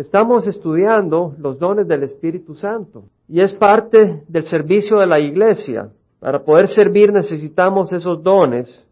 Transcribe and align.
Estamos 0.00 0.46
estudiando 0.46 1.34
los 1.36 1.58
dones 1.58 1.86
del 1.86 2.04
Espíritu 2.04 2.54
Santo 2.54 3.10
y 3.28 3.42
es 3.42 3.52
parte 3.52 4.22
del 4.28 4.44
servicio 4.44 4.98
de 4.98 5.06
la 5.06 5.20
iglesia. 5.20 5.90
Para 6.20 6.42
poder 6.42 6.68
servir 6.68 7.12
necesitamos 7.12 7.92
esos 7.92 8.22
dones 8.22 8.82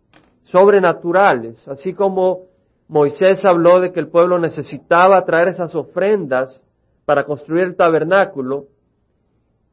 sobrenaturales, 0.42 1.66
así 1.66 1.94
como 1.94 2.40
Moisés 2.88 3.42
habló 3.46 3.80
de 3.80 3.90
que 3.90 4.00
el 4.00 4.08
pueblo 4.08 4.38
necesitaba 4.38 5.24
traer 5.24 5.48
esas 5.48 5.74
ofrendas 5.74 6.60
para 7.06 7.24
construir 7.24 7.64
el 7.64 7.76
tabernáculo, 7.76 8.66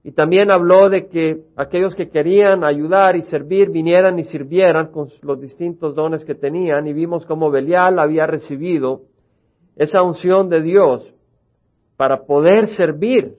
y 0.06 0.14
también 0.14 0.52
habló 0.52 0.88
de 0.88 1.08
que 1.08 1.42
aquellos 1.58 1.96
que 1.96 2.08
querían 2.08 2.64
ayudar 2.64 3.18
y 3.18 3.24
servir 3.24 3.72
vinieran 3.72 4.18
y 4.20 4.24
sirvieran 4.24 4.88
con 4.88 5.10
los 5.22 5.42
distintos 5.42 5.96
dones 5.96 6.24
que 6.24 6.36
tenían, 6.36 6.88
y 6.88 6.94
vimos 6.94 7.26
cómo 7.26 7.52
Belial 7.52 8.00
había 8.00 8.26
recibido 8.26 9.02
esa 9.76 10.02
unción 10.02 10.48
de 10.48 10.62
Dios 10.62 11.12
para 11.98 12.26
poder 12.26 12.68
servir 12.68 13.36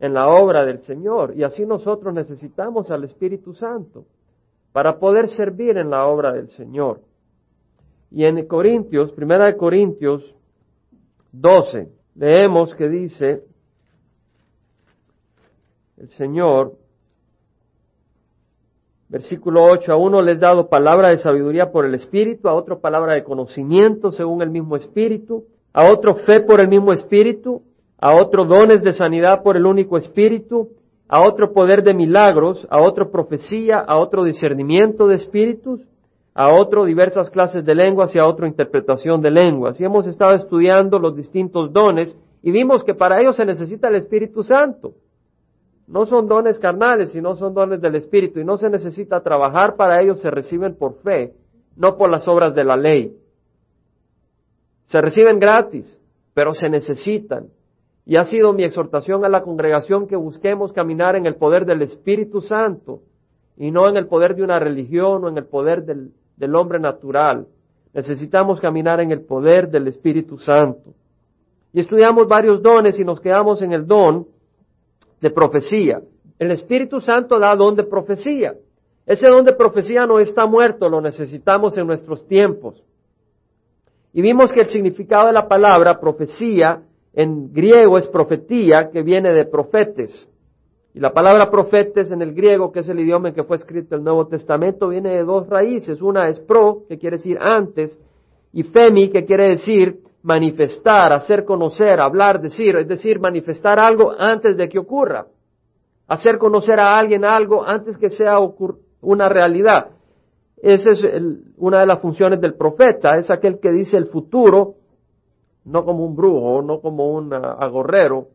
en 0.00 0.14
la 0.14 0.28
obra 0.28 0.64
del 0.64 0.80
Señor. 0.80 1.34
Y 1.36 1.44
así 1.44 1.64
nosotros 1.64 2.14
necesitamos 2.14 2.90
al 2.90 3.04
Espíritu 3.04 3.54
Santo 3.54 4.04
para 4.72 4.98
poder 4.98 5.28
servir 5.28 5.78
en 5.78 5.90
la 5.90 6.06
obra 6.06 6.32
del 6.32 6.48
Señor. 6.48 7.00
Y 8.10 8.24
en 8.24 8.46
Corintios, 8.46 9.12
primera 9.12 9.46
de 9.46 9.56
Corintios 9.56 10.34
12, 11.32 11.88
leemos 12.14 12.74
que 12.74 12.88
dice 12.88 13.42
el 15.96 16.08
Señor, 16.10 16.74
versículo 19.08 19.64
8, 19.64 19.92
a 19.92 19.96
uno 19.96 20.22
les 20.22 20.38
dado 20.38 20.68
palabra 20.68 21.10
de 21.10 21.18
sabiduría 21.18 21.72
por 21.72 21.84
el 21.84 21.94
Espíritu, 21.94 22.48
a 22.48 22.54
otro 22.54 22.80
palabra 22.80 23.14
de 23.14 23.24
conocimiento 23.24 24.12
según 24.12 24.42
el 24.42 24.50
mismo 24.50 24.76
Espíritu, 24.76 25.44
a 25.72 25.92
otro 25.92 26.14
fe 26.14 26.40
por 26.40 26.60
el 26.60 26.68
mismo 26.68 26.92
Espíritu, 26.92 27.62
a 28.00 28.14
otro 28.14 28.44
dones 28.44 28.82
de 28.82 28.92
sanidad 28.92 29.42
por 29.42 29.56
el 29.56 29.66
único 29.66 29.96
Espíritu, 29.96 30.70
a 31.08 31.26
otro 31.26 31.52
poder 31.52 31.82
de 31.82 31.94
milagros, 31.94 32.66
a 32.70 32.82
otro 32.82 33.10
profecía, 33.10 33.78
a 33.78 33.98
otro 33.98 34.24
discernimiento 34.24 35.06
de 35.06 35.16
espíritus, 35.16 35.80
a 36.34 36.52
otro 36.52 36.84
diversas 36.84 37.30
clases 37.30 37.64
de 37.64 37.74
lenguas 37.74 38.14
y 38.14 38.18
a 38.18 38.26
otro 38.26 38.46
interpretación 38.46 39.22
de 39.22 39.30
lenguas. 39.30 39.80
Y 39.80 39.84
hemos 39.84 40.06
estado 40.06 40.34
estudiando 40.34 40.98
los 40.98 41.16
distintos 41.16 41.72
dones 41.72 42.14
y 42.42 42.50
vimos 42.50 42.84
que 42.84 42.94
para 42.94 43.20
ellos 43.20 43.36
se 43.36 43.44
necesita 43.44 43.88
el 43.88 43.96
Espíritu 43.96 44.44
Santo. 44.44 44.92
No 45.88 46.04
son 46.04 46.28
dones 46.28 46.58
carnales, 46.58 47.12
sino 47.12 47.34
son 47.34 47.54
dones 47.54 47.80
del 47.80 47.94
Espíritu 47.94 48.38
y 48.38 48.44
no 48.44 48.58
se 48.58 48.68
necesita 48.68 49.22
trabajar 49.22 49.74
para 49.74 50.02
ellos, 50.02 50.20
se 50.20 50.30
reciben 50.30 50.76
por 50.76 51.00
fe, 51.00 51.32
no 51.74 51.96
por 51.96 52.10
las 52.10 52.28
obras 52.28 52.54
de 52.54 52.64
la 52.64 52.76
ley. 52.76 53.16
Se 54.84 55.00
reciben 55.00 55.38
gratis, 55.38 55.98
pero 56.34 56.52
se 56.52 56.68
necesitan. 56.68 57.48
Y 58.08 58.16
ha 58.16 58.24
sido 58.24 58.54
mi 58.54 58.64
exhortación 58.64 59.22
a 59.26 59.28
la 59.28 59.42
congregación 59.42 60.06
que 60.06 60.16
busquemos 60.16 60.72
caminar 60.72 61.14
en 61.14 61.26
el 61.26 61.34
poder 61.34 61.66
del 61.66 61.82
Espíritu 61.82 62.40
Santo 62.40 63.02
y 63.54 63.70
no 63.70 63.86
en 63.86 63.98
el 63.98 64.06
poder 64.06 64.34
de 64.34 64.42
una 64.42 64.58
religión 64.58 65.24
o 65.24 65.28
en 65.28 65.36
el 65.36 65.44
poder 65.44 65.84
del, 65.84 66.54
hombre 66.54 66.78
natural. 66.80 67.46
Necesitamos 67.92 68.62
caminar 68.62 69.02
en 69.02 69.10
el 69.10 69.20
poder 69.26 69.68
del 69.68 69.88
Espíritu 69.88 70.38
Santo. 70.38 70.94
Y 71.74 71.80
estudiamos 71.80 72.26
varios 72.26 72.62
dones 72.62 72.98
y 72.98 73.04
nos 73.04 73.20
quedamos 73.20 73.60
en 73.60 73.74
el 73.74 73.86
don 73.86 74.26
de 75.20 75.28
profecía. 75.28 76.00
El 76.38 76.50
Espíritu 76.52 77.00
Santo 77.00 77.38
da 77.38 77.54
don 77.54 77.76
de 77.76 77.84
profecía. 77.84 78.54
Ese 79.04 79.28
don 79.28 79.44
de 79.44 79.52
profecía 79.52 80.06
no 80.06 80.18
está 80.18 80.46
muerto, 80.46 80.88
lo 80.88 81.02
necesitamos 81.02 81.76
en 81.76 81.86
nuestros 81.86 82.26
tiempos. 82.26 82.82
Y 84.14 84.22
vimos 84.22 84.50
que 84.50 84.62
el 84.62 84.68
significado 84.68 85.26
de 85.26 85.34
la 85.34 85.46
palabra 85.46 86.00
profecía 86.00 86.84
en 87.18 87.52
griego 87.52 87.98
es 87.98 88.06
profetía, 88.06 88.90
que 88.92 89.02
viene 89.02 89.32
de 89.32 89.44
profetes. 89.44 90.28
Y 90.94 91.00
la 91.00 91.12
palabra 91.12 91.50
profetes 91.50 92.12
en 92.12 92.22
el 92.22 92.32
griego, 92.32 92.70
que 92.70 92.78
es 92.78 92.88
el 92.88 93.00
idioma 93.00 93.30
en 93.30 93.34
que 93.34 93.42
fue 93.42 93.56
escrito 93.56 93.96
el 93.96 94.04
Nuevo 94.04 94.28
Testamento, 94.28 94.86
viene 94.86 95.16
de 95.16 95.24
dos 95.24 95.48
raíces. 95.48 96.00
Una 96.00 96.28
es 96.28 96.38
pro, 96.38 96.84
que 96.88 96.96
quiere 96.96 97.16
decir 97.16 97.36
antes, 97.40 97.98
y 98.52 98.62
femi, 98.62 99.10
que 99.10 99.24
quiere 99.24 99.48
decir 99.48 99.98
manifestar, 100.22 101.12
hacer 101.12 101.44
conocer, 101.44 101.98
hablar, 101.98 102.40
decir, 102.40 102.76
es 102.76 102.86
decir, 102.86 103.18
manifestar 103.18 103.80
algo 103.80 104.12
antes 104.16 104.56
de 104.56 104.68
que 104.68 104.78
ocurra. 104.78 105.26
Hacer 106.06 106.38
conocer 106.38 106.78
a 106.78 106.96
alguien 106.96 107.24
algo 107.24 107.66
antes 107.66 107.98
que 107.98 108.10
sea 108.10 108.36
una 109.00 109.28
realidad. 109.28 109.88
Esa 110.62 110.92
es 110.92 111.04
una 111.56 111.80
de 111.80 111.86
las 111.86 111.98
funciones 111.98 112.40
del 112.40 112.54
profeta, 112.54 113.16
es 113.16 113.28
aquel 113.28 113.58
que 113.58 113.72
dice 113.72 113.96
el 113.96 114.06
futuro 114.06 114.77
no 115.68 115.84
como 115.84 116.04
un 116.04 116.16
brujo, 116.16 116.62
no 116.62 116.80
como 116.80 117.10
un 117.12 117.32
agorrero, 117.32 118.28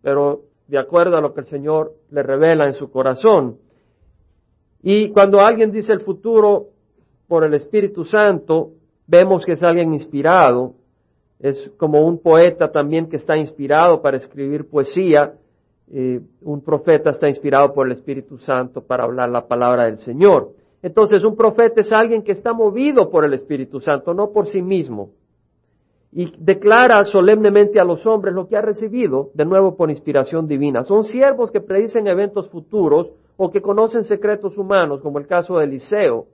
pero 0.00 0.42
de 0.68 0.78
acuerdo 0.78 1.16
a 1.16 1.20
lo 1.20 1.34
que 1.34 1.40
el 1.40 1.46
Señor 1.46 1.92
le 2.10 2.22
revela 2.22 2.66
en 2.66 2.74
su 2.74 2.90
corazón. 2.90 3.56
Y 4.82 5.10
cuando 5.10 5.40
alguien 5.40 5.72
dice 5.72 5.92
el 5.92 6.00
futuro 6.00 6.66
por 7.26 7.44
el 7.44 7.54
Espíritu 7.54 8.04
Santo, 8.04 8.70
vemos 9.06 9.44
que 9.44 9.52
es 9.52 9.62
alguien 9.62 9.92
inspirado, 9.92 10.74
es 11.40 11.70
como 11.76 12.06
un 12.06 12.18
poeta 12.20 12.70
también 12.70 13.08
que 13.08 13.16
está 13.16 13.36
inspirado 13.36 14.00
para 14.00 14.16
escribir 14.16 14.68
poesía, 14.68 15.34
eh, 15.90 16.20
un 16.42 16.62
profeta 16.62 17.10
está 17.10 17.28
inspirado 17.28 17.72
por 17.72 17.86
el 17.86 17.92
Espíritu 17.92 18.38
Santo 18.38 18.82
para 18.82 19.04
hablar 19.04 19.30
la 19.30 19.48
palabra 19.48 19.86
del 19.86 19.98
Señor. 19.98 20.50
Entonces, 20.82 21.24
un 21.24 21.34
profeta 21.34 21.80
es 21.80 21.90
alguien 21.92 22.22
que 22.22 22.32
está 22.32 22.52
movido 22.52 23.10
por 23.10 23.24
el 23.24 23.34
Espíritu 23.34 23.80
Santo, 23.80 24.14
no 24.14 24.30
por 24.30 24.46
sí 24.46 24.62
mismo 24.62 25.10
y 26.10 26.32
declara 26.38 27.04
solemnemente 27.04 27.78
a 27.78 27.84
los 27.84 28.06
hombres 28.06 28.34
lo 28.34 28.48
que 28.48 28.56
ha 28.56 28.62
recibido, 28.62 29.30
de 29.34 29.44
nuevo 29.44 29.76
por 29.76 29.90
inspiración 29.90 30.48
divina. 30.48 30.84
Son 30.84 31.04
siervos 31.04 31.50
que 31.50 31.60
predicen 31.60 32.06
eventos 32.06 32.48
futuros 32.48 33.10
o 33.36 33.50
que 33.50 33.60
conocen 33.60 34.04
secretos 34.04 34.56
humanos, 34.56 35.00
como 35.00 35.18
el 35.18 35.26
caso 35.26 35.58
de 35.58 35.64
Eliseo, 35.64 36.26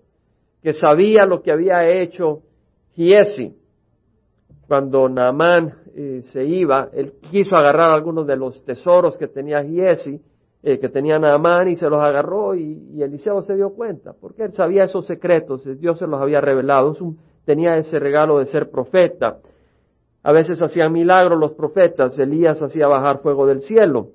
que 0.62 0.72
sabía 0.72 1.26
lo 1.26 1.42
que 1.42 1.52
había 1.52 1.86
hecho 1.90 2.40
Giesi. 2.94 3.54
Cuando 4.66 5.08
Naamán 5.08 5.74
eh, 5.94 6.22
se 6.32 6.44
iba, 6.44 6.88
él 6.94 7.14
quiso 7.30 7.56
agarrar 7.56 7.90
algunos 7.90 8.26
de 8.26 8.36
los 8.36 8.64
tesoros 8.64 9.18
que 9.18 9.26
tenía 9.26 9.62
Giesi, 9.62 10.20
eh, 10.62 10.78
que 10.78 10.88
tenía 10.88 11.18
Naamán, 11.18 11.68
y 11.68 11.76
se 11.76 11.90
los 11.90 12.02
agarró, 12.02 12.54
y, 12.54 13.02
Eliseo 13.02 13.42
se 13.42 13.54
dio 13.56 13.74
cuenta, 13.74 14.14
porque 14.18 14.44
él 14.44 14.54
sabía 14.54 14.84
esos 14.84 15.06
secretos, 15.06 15.68
Dios 15.78 15.98
se 15.98 16.06
los 16.06 16.18
había 16.18 16.40
revelado, 16.40 16.94
tenía 17.44 17.76
ese 17.76 17.98
regalo 17.98 18.38
de 18.38 18.46
ser 18.46 18.70
profeta. 18.70 19.40
A 20.24 20.32
veces 20.32 20.60
hacían 20.62 20.92
milagros 20.92 21.38
los 21.38 21.52
profetas, 21.52 22.18
Elías 22.18 22.60
hacía 22.62 22.88
bajar 22.88 23.20
fuego 23.20 23.46
del 23.46 23.60
cielo. 23.60 24.08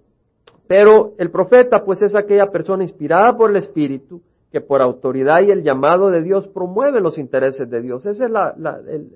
Pero 0.67 1.13
el 1.17 1.31
profeta 1.31 1.85
pues 1.85 2.01
es 2.01 2.15
aquella 2.15 2.47
persona 2.47 2.83
inspirada 2.83 3.37
por 3.37 3.51
el 3.51 3.57
Espíritu 3.57 4.21
que 4.51 4.59
por 4.59 4.81
autoridad 4.81 5.41
y 5.41 5.51
el 5.51 5.63
llamado 5.63 6.09
de 6.09 6.23
Dios 6.23 6.47
promueve 6.47 6.99
los 6.99 7.19
intereses 7.19 7.69
de 7.69 7.81
Dios. 7.81 8.05
Ese 8.05 8.25
es 8.25 8.31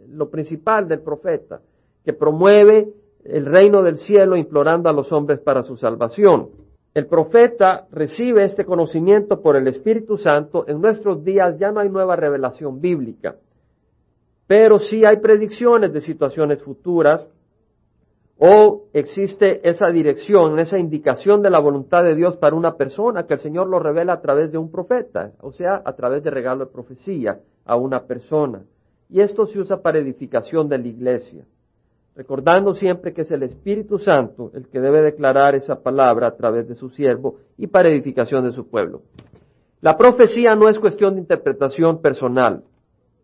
lo 0.10 0.30
principal 0.30 0.88
del 0.88 1.02
profeta, 1.02 1.62
que 2.06 2.14
promueve 2.14 2.90
el 3.26 3.46
reino 3.46 3.82
del 3.82 3.98
cielo 3.98 4.36
implorando 4.36 4.90
a 4.90 4.94
los 4.94 5.12
hombres 5.12 5.40
para 5.40 5.64
su 5.64 5.76
salvación. 5.78 6.50
El 6.94 7.08
profeta 7.08 7.88
recibe 7.92 8.44
este 8.44 8.66
conocimiento 8.66 9.42
por 9.42 9.56
el 9.56 9.68
Espíritu 9.68 10.18
Santo. 10.18 10.66
En 10.68 10.80
nuestros 10.80 11.24
días 11.24 11.58
ya 11.58 11.72
no 11.72 11.80
hay 11.80 11.90
nueva 11.90 12.16
revelación 12.16 12.80
bíblica. 12.80 13.36
Pero 14.48 14.80
sí 14.80 15.06
hay 15.06 15.18
predicciones 15.18 15.94
de 15.94 16.02
situaciones 16.02 16.62
futuras 16.64 17.28
o 18.38 18.88
existe 18.94 19.68
esa 19.68 19.88
dirección, 19.90 20.60
esa 20.60 20.78
indicación 20.78 21.42
de 21.42 21.50
la 21.50 21.60
voluntad 21.60 22.04
de 22.04 22.16
Dios 22.16 22.36
para 22.38 22.56
una 22.56 22.76
persona 22.76 23.26
que 23.26 23.36
el 23.36 23.40
Señor 23.40 23.68
lo 23.68 23.80
revela 23.80 24.14
a 24.14 24.22
través 24.22 24.52
de 24.52 24.58
un 24.58 24.72
profeta, 24.72 25.32
o 25.40 25.52
sea, 25.52 25.82
a 25.86 25.94
través 25.94 26.24
de 26.24 26.32
regalo 26.32 26.66
de 26.66 26.72
profecía 26.72 27.40
a 27.66 27.76
una 27.76 28.04
persona. 28.04 28.64
Y 29.10 29.22
esto 29.22 29.46
se 29.46 29.60
usa 29.60 29.82
para 29.82 30.00
edificación 30.00 30.68
de 30.68 30.78
la 30.78 30.88
iglesia, 30.88 31.46
recordando 32.16 32.74
siempre 32.74 33.14
que 33.14 33.22
es 33.22 33.32
el 33.32 33.44
Espíritu 33.44 34.00
Santo 34.00 34.52
el 34.56 34.68
que 34.68 34.82
debe 34.82 35.02
declarar 35.02 35.56
esa 35.56 35.82
palabra 35.82 36.28
a 36.28 36.36
través 36.36 36.68
de 36.68 36.76
su 36.76 36.90
siervo 36.90 37.38
y 37.58 37.68
para 37.68 37.90
edificación 37.90 38.44
de 38.44 38.52
su 38.52 38.68
pueblo. 38.68 39.04
La 39.82 39.98
profecía 39.98 40.56
no 40.56 40.68
es 40.68 40.80
cuestión 40.80 41.14
de 41.14 41.22
interpretación 41.22 42.02
personal. 42.02 42.64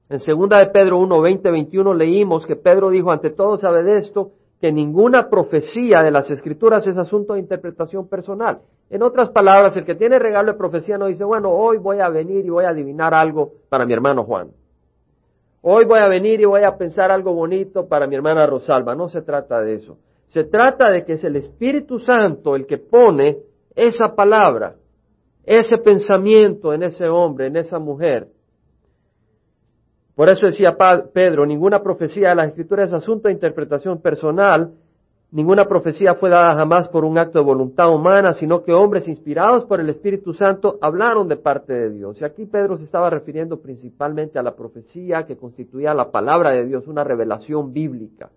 En 0.10 0.20
segunda 0.20 0.58
de 0.58 0.72
Pedro 0.72 0.98
1, 0.98 1.22
20, 1.22 1.52
21 1.52 1.94
leímos 1.94 2.46
que 2.48 2.56
Pedro 2.56 2.90
dijo, 2.90 3.12
ante 3.12 3.30
todo 3.30 3.58
sabe 3.58 3.84
de 3.84 4.00
esto, 4.00 4.32
que 4.60 4.72
ninguna 4.72 5.30
profecía 5.30 6.02
de 6.02 6.12
las 6.12 6.32
escrituras 6.32 6.86
es 6.88 6.98
asunto 6.98 7.34
de 7.34 7.40
interpretación 7.40 8.10
personal. 8.10 8.60
En 8.90 9.04
otras 9.04 9.30
palabras, 9.30 9.78
el 9.78 9.86
que 9.86 9.96
tiene 9.96 10.18
regalo 10.18 10.52
de 10.52 10.58
profecía 10.58 10.98
no 10.98 11.06
dice, 11.06 11.24
bueno, 11.24 11.52
hoy 11.52 11.78
voy 11.78 12.00
a 12.00 12.10
venir 12.10 12.44
y 12.44 12.50
voy 12.50 12.66
a 12.66 12.70
adivinar 12.70 13.14
algo 13.14 13.52
para 13.70 13.86
mi 13.86 13.94
hermano 13.94 14.24
Juan. 14.24 14.50
Hoy 15.62 15.86
voy 15.86 16.00
a 16.00 16.08
venir 16.08 16.42
y 16.42 16.46
voy 16.46 16.64
a 16.64 16.76
pensar 16.76 17.12
algo 17.12 17.34
bonito 17.34 17.88
para 17.88 18.08
mi 18.08 18.16
hermana 18.16 18.48
Rosalba. 18.48 18.96
No 18.96 19.10
se 19.10 19.22
trata 19.22 19.62
de 19.62 19.76
eso. 19.76 19.98
Se 20.28 20.44
trata 20.44 20.90
de 20.90 21.06
que 21.06 21.14
es 21.14 21.24
el 21.24 21.36
Espíritu 21.36 22.00
Santo 22.00 22.56
el 22.56 22.66
que 22.66 22.78
pone 22.78 23.38
esa 23.76 24.16
palabra, 24.16 24.76
ese 25.46 25.78
pensamiento 25.78 26.74
en 26.74 26.84
ese 26.84 27.08
hombre, 27.08 27.48
en 27.48 27.58
esa 27.58 27.80
mujer, 27.80 28.28
por 30.20 30.28
eso 30.28 30.48
decía 30.48 30.76
Pedro, 31.14 31.46
ninguna 31.46 31.82
profecía 31.82 32.32
de 32.32 32.36
la 32.36 32.44
Escritura 32.44 32.84
es 32.84 32.92
asunto 32.92 33.30
de 33.30 33.34
interpretación 33.36 34.02
personal, 34.02 34.74
Ninguna 35.32 35.66
profecía 35.66 36.16
fue 36.16 36.30
dada 36.30 36.56
jamás 36.58 36.90
por 36.90 37.06
un 37.06 37.18
acto 37.18 37.40
de 37.40 37.46
voluntad 37.46 37.90
humana, 37.90 38.34
sino 38.34 38.64
que 38.64 38.74
hombres 38.74 39.08
inspirados 39.08 39.64
por 39.64 39.80
el 39.80 39.88
Espíritu 39.90 40.34
Santo 40.34 40.78
hablaron 40.82 41.30
de 41.30 41.38
parte 41.38 41.72
de 41.72 41.92
Dios. 41.92 42.20
Y 42.20 42.26
aquí 42.26 42.48
Pedro 42.48 42.78
se 42.78 42.84
estaba 42.84 43.10
refiriendo 43.10 43.62
principalmente 43.62 44.40
a 44.40 44.44
la 44.44 44.56
profecía 44.56 45.26
que 45.26 45.38
constituía 45.38 45.94
la 45.94 46.12
palabra 46.12 46.52
de 46.52 46.66
Dios, 46.66 46.86
una 46.88 47.06
revelación 47.06 47.72
bíblica. 47.72 48.30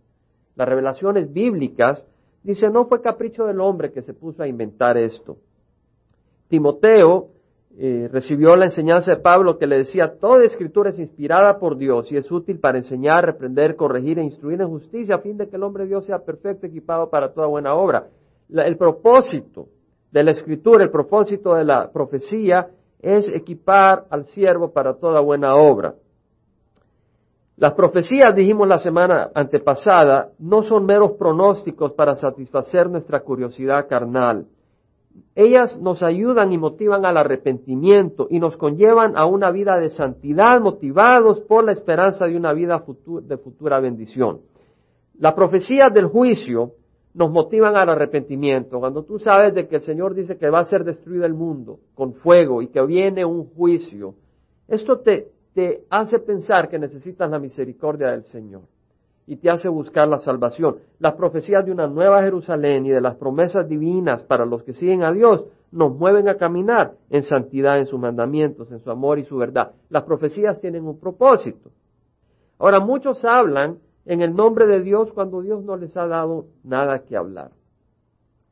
Las 0.54 0.68
revelaciones 0.68 1.32
bíblicas, 1.32 2.04
dice, 2.44 2.68
no 2.68 2.84
fue 2.84 3.00
capricho 3.00 3.46
del 3.46 3.60
hombre 3.60 3.90
que 3.90 4.02
se 4.02 4.14
puso 4.14 4.44
a 4.44 4.46
inventar 4.46 4.96
esto. 4.98 5.38
Timoteo 6.46 7.30
eh, 7.78 8.08
recibió 8.12 8.54
la 8.54 8.66
enseñanza 8.66 9.14
de 9.14 9.22
Pablo 9.22 9.56
que 9.58 9.66
le 9.66 9.78
decía, 9.78 10.18
toda 10.20 10.44
escritura 10.44 10.90
es 10.90 10.98
inspirada 10.98 11.58
por 11.58 11.78
Dios 11.78 12.12
y 12.12 12.18
es 12.18 12.30
útil 12.30 12.60
para 12.60 12.76
enseñar, 12.76 13.24
reprender, 13.24 13.76
corregir 13.76 14.18
e 14.18 14.24
instruir 14.24 14.60
en 14.60 14.68
justicia 14.68 15.14
a 15.14 15.20
fin 15.20 15.38
de 15.38 15.48
que 15.48 15.56
el 15.56 15.62
hombre 15.62 15.84
de 15.84 15.90
Dios 15.90 16.04
sea 16.04 16.18
perfecto, 16.18 16.66
equipado 16.66 17.08
para 17.08 17.32
toda 17.32 17.46
buena 17.46 17.74
obra. 17.74 18.08
el 18.50 18.76
propósito 18.76 19.68
de 20.10 20.22
la 20.22 20.32
escritura, 20.32 20.84
el 20.84 20.90
propósito 20.90 21.54
de 21.54 21.64
la 21.64 21.90
profecía 21.90 22.68
es 23.00 23.26
equipar 23.28 24.04
al 24.10 24.26
siervo 24.26 24.70
para 24.70 24.94
toda 24.94 25.20
buena 25.20 25.54
obra. 25.56 25.94
Las 27.56 27.72
profecías, 27.72 28.34
dijimos 28.34 28.68
la 28.68 28.78
semana 28.78 29.30
antepasada, 29.34 30.30
no 30.38 30.62
son 30.62 30.84
meros 30.84 31.12
pronósticos 31.12 31.92
para 31.92 32.16
satisfacer 32.16 32.90
nuestra 32.90 33.20
curiosidad 33.20 33.86
carnal 33.88 34.46
ellas 35.34 35.78
nos 35.78 36.02
ayudan 36.02 36.52
y 36.52 36.58
motivan 36.58 37.06
al 37.06 37.16
arrepentimiento 37.16 38.26
y 38.28 38.38
nos 38.38 38.56
conllevan 38.56 39.16
a 39.16 39.26
una 39.26 39.50
vida 39.50 39.78
de 39.78 39.88
santidad 39.88 40.60
motivados 40.60 41.40
por 41.40 41.64
la 41.64 41.72
esperanza 41.72 42.26
de 42.26 42.36
una 42.36 42.52
vida 42.52 42.84
de 43.22 43.36
futura 43.38 43.80
bendición. 43.80 44.40
Las 45.18 45.32
profecías 45.34 45.92
del 45.92 46.06
juicio 46.06 46.72
nos 47.14 47.30
motivan 47.30 47.76
al 47.76 47.88
arrepentimiento. 47.88 48.78
Cuando 48.78 49.04
tú 49.04 49.18
sabes 49.18 49.54
de 49.54 49.68
que 49.68 49.76
el 49.76 49.82
Señor 49.82 50.14
dice 50.14 50.36
que 50.36 50.50
va 50.50 50.60
a 50.60 50.64
ser 50.64 50.84
destruido 50.84 51.24
el 51.24 51.34
mundo 51.34 51.78
con 51.94 52.14
fuego 52.14 52.62
y 52.62 52.68
que 52.68 52.84
viene 52.84 53.24
un 53.24 53.44
juicio, 53.54 54.14
esto 54.68 55.00
te, 55.00 55.28
te 55.54 55.84
hace 55.90 56.18
pensar 56.18 56.68
que 56.68 56.78
necesitas 56.78 57.30
la 57.30 57.38
misericordia 57.38 58.08
del 58.08 58.24
Señor 58.24 58.62
y 59.26 59.36
te 59.36 59.50
hace 59.50 59.68
buscar 59.68 60.08
la 60.08 60.18
salvación. 60.18 60.78
Las 60.98 61.14
profecías 61.14 61.64
de 61.64 61.72
una 61.72 61.86
nueva 61.86 62.22
Jerusalén 62.22 62.86
y 62.86 62.90
de 62.90 63.00
las 63.00 63.16
promesas 63.16 63.68
divinas 63.68 64.22
para 64.24 64.44
los 64.44 64.62
que 64.62 64.74
siguen 64.74 65.04
a 65.04 65.12
Dios 65.12 65.44
nos 65.70 65.96
mueven 65.96 66.28
a 66.28 66.36
caminar 66.36 66.94
en 67.08 67.22
santidad, 67.22 67.78
en 67.78 67.86
sus 67.86 67.98
mandamientos, 67.98 68.70
en 68.72 68.80
su 68.80 68.90
amor 68.90 69.18
y 69.18 69.24
su 69.24 69.36
verdad. 69.36 69.72
Las 69.88 70.02
profecías 70.02 70.60
tienen 70.60 70.86
un 70.86 70.98
propósito. 70.98 71.70
Ahora, 72.58 72.80
muchos 72.80 73.24
hablan 73.24 73.78
en 74.04 74.20
el 74.20 74.34
nombre 74.34 74.66
de 74.66 74.82
Dios 74.82 75.12
cuando 75.12 75.40
Dios 75.40 75.64
no 75.64 75.76
les 75.76 75.96
ha 75.96 76.06
dado 76.06 76.46
nada 76.62 77.00
que 77.04 77.16
hablar. 77.16 77.52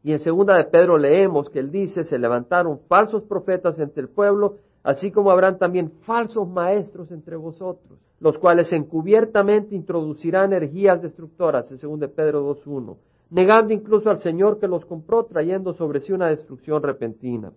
Y 0.03 0.13
en 0.13 0.21
segunda 0.21 0.57
de 0.57 0.65
Pedro 0.65 0.97
leemos 0.97 1.51
que 1.51 1.59
él 1.59 1.71
dice, 1.71 2.05
se 2.05 2.19
levantaron 2.19 2.81
falsos 2.89 3.23
profetas 3.25 3.79
entre 3.79 4.03
el 4.03 4.09
pueblo, 4.09 4.57
así 4.83 5.11
como 5.11 5.31
habrán 5.31 5.59
también 5.59 5.91
falsos 6.07 6.49
maestros 6.49 7.11
entre 7.11 7.37
vosotros 7.37 7.99
los 8.21 8.39
cuales 8.39 8.73
encubiertamente 8.73 9.75
introducirán 9.75 10.53
energías 10.53 11.03
destructoras, 11.03 11.71
en 11.71 11.79
2 11.79 12.11
Pedro 12.15 12.55
2.1, 12.55 12.97
negando 13.31 13.73
incluso 13.73 14.11
al 14.11 14.21
Señor 14.21 14.61
que 14.61 14.69
los 14.69 14.85
compró, 14.85 15.25
trayendo 15.25 15.73
sobre 15.73 16.01
sí 16.01 16.13
una 16.13 16.29
destrucción 16.29 16.83
repentina. 16.83 17.51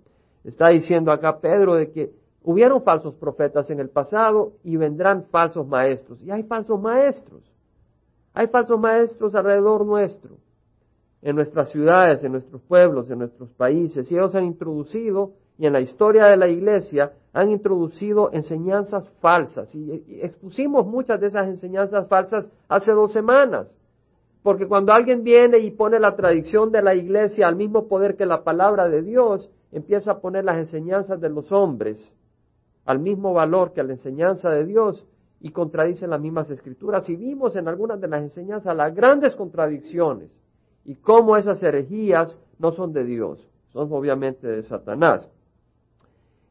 Está 0.43 0.69
diciendo 0.69 1.11
acá 1.11 1.39
Pedro 1.39 1.75
de 1.75 1.91
que 1.91 2.11
hubieron 2.43 2.81
falsos 2.83 3.15
profetas 3.15 3.69
en 3.69 3.79
el 3.79 3.89
pasado 3.89 4.53
y 4.63 4.77
vendrán 4.77 5.25
falsos 5.25 5.67
maestros. 5.67 6.21
Y 6.21 6.31
hay 6.31 6.43
falsos 6.43 6.81
maestros. 6.81 7.43
Hay 8.33 8.47
falsos 8.47 8.79
maestros 8.79 9.35
alrededor 9.35 9.85
nuestro, 9.85 10.37
en 11.21 11.35
nuestras 11.35 11.69
ciudades, 11.69 12.23
en 12.23 12.31
nuestros 12.31 12.61
pueblos, 12.63 13.09
en 13.09 13.19
nuestros 13.19 13.49
países. 13.51 14.11
Y 14.11 14.15
ellos 14.15 14.35
han 14.35 14.45
introducido 14.45 15.33
y 15.57 15.65
en 15.65 15.73
la 15.73 15.81
historia 15.81 16.25
de 16.25 16.37
la 16.37 16.47
iglesia 16.47 17.13
han 17.33 17.51
introducido 17.51 18.31
enseñanzas 18.31 19.09
falsas. 19.21 19.73
Y 19.75 20.19
expusimos 20.21 20.85
muchas 20.85 21.19
de 21.19 21.27
esas 21.27 21.47
enseñanzas 21.47 22.07
falsas 22.07 22.49
hace 22.67 22.91
dos 22.91 23.11
semanas. 23.11 23.73
Porque 24.41 24.67
cuando 24.67 24.91
alguien 24.91 25.23
viene 25.23 25.59
y 25.59 25.71
pone 25.71 25.99
la 25.99 26.15
tradición 26.15 26.71
de 26.71 26.81
la 26.81 26.95
iglesia 26.95 27.47
al 27.47 27.55
mismo 27.55 27.87
poder 27.87 28.15
que 28.15 28.25
la 28.25 28.43
palabra 28.43 28.89
de 28.89 29.01
Dios, 29.01 29.49
empieza 29.71 30.11
a 30.11 30.19
poner 30.19 30.45
las 30.45 30.57
enseñanzas 30.57 31.19
de 31.19 31.29
los 31.29 31.51
hombres 31.51 31.97
al 32.85 32.99
mismo 32.99 33.33
valor 33.33 33.73
que 33.73 33.83
la 33.83 33.93
enseñanza 33.93 34.49
de 34.49 34.65
Dios 34.65 35.05
y 35.39 35.51
contradice 35.51 36.07
las 36.07 36.21
mismas 36.21 36.49
escrituras. 36.49 37.07
Y 37.09 37.15
vimos 37.15 37.55
en 37.55 37.67
algunas 37.67 37.99
de 37.99 38.07
las 38.07 38.21
enseñanzas 38.21 38.75
las 38.75 38.93
grandes 38.93 39.35
contradicciones 39.35 40.29
y 40.85 40.95
cómo 40.95 41.37
esas 41.37 41.61
herejías 41.63 42.37
no 42.59 42.71
son 42.71 42.93
de 42.93 43.05
Dios, 43.05 43.47
son 43.69 43.91
obviamente 43.91 44.47
de 44.47 44.63
Satanás. 44.63 45.29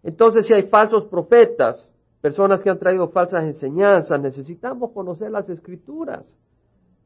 Entonces, 0.02 0.46
si 0.46 0.54
hay 0.54 0.64
falsos 0.64 1.04
profetas, 1.04 1.88
personas 2.20 2.62
que 2.62 2.70
han 2.70 2.78
traído 2.78 3.08
falsas 3.08 3.44
enseñanzas, 3.44 4.20
necesitamos 4.20 4.92
conocer 4.92 5.30
las 5.30 5.48
escrituras, 5.48 6.24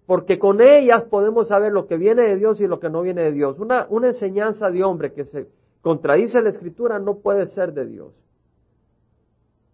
porque 0.06 0.38
con 0.38 0.60
ellas 0.60 1.04
podemos 1.04 1.48
saber 1.48 1.72
lo 1.72 1.86
que 1.86 1.96
viene 1.96 2.22
de 2.22 2.36
Dios 2.36 2.60
y 2.60 2.66
lo 2.66 2.78
que 2.78 2.90
no 2.90 3.02
viene 3.02 3.22
de 3.22 3.32
Dios. 3.32 3.58
Una, 3.58 3.88
enseñanza 4.04 4.70
de 4.70 4.84
hombre 4.84 5.12
que 5.12 5.24
se 5.24 5.48
contradice 5.82 6.40
la 6.40 6.50
escritura 6.50 6.98
no 6.98 7.18
puede 7.18 7.46
ser 7.48 7.72
de 7.72 7.86
Dios. 7.86 8.12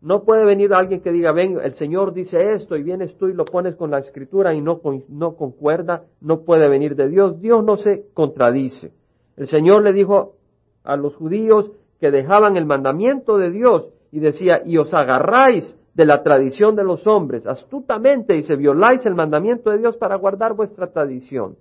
No 0.00 0.24
puede 0.24 0.44
venir 0.44 0.72
alguien 0.74 1.00
que 1.00 1.12
diga, 1.12 1.30
ven, 1.32 1.58
el 1.62 1.74
Señor 1.74 2.12
dice 2.12 2.54
esto 2.54 2.76
y 2.76 2.82
vienes 2.82 3.16
tú 3.18 3.28
y 3.28 3.34
lo 3.34 3.44
pones 3.44 3.76
con 3.76 3.90
la 3.90 3.98
escritura 3.98 4.52
y 4.52 4.60
no 4.60 4.80
concuerda, 4.80 6.04
no 6.20 6.40
puede 6.40 6.68
venir 6.68 6.96
de 6.96 7.08
Dios. 7.08 7.40
Dios 7.40 7.62
no 7.62 7.76
se 7.76 8.06
contradice. 8.12 8.92
El 9.36 9.46
Señor 9.46 9.84
le 9.84 9.92
dijo 9.92 10.34
a 10.82 10.96
los 10.96 11.14
judíos, 11.14 11.70
que 12.02 12.10
dejaban 12.10 12.56
el 12.56 12.66
mandamiento 12.66 13.38
de 13.38 13.52
Dios 13.52 13.88
y 14.10 14.18
decía, 14.18 14.60
y 14.64 14.76
os 14.76 14.92
agarráis 14.92 15.72
de 15.94 16.04
la 16.04 16.24
tradición 16.24 16.74
de 16.74 16.82
los 16.82 17.06
hombres 17.06 17.46
astutamente 17.46 18.36
y 18.36 18.42
se 18.42 18.56
violáis 18.56 19.06
el 19.06 19.14
mandamiento 19.14 19.70
de 19.70 19.78
Dios 19.78 19.96
para 19.98 20.16
guardar 20.16 20.54
vuestra 20.54 20.88
tradición. 20.88 21.54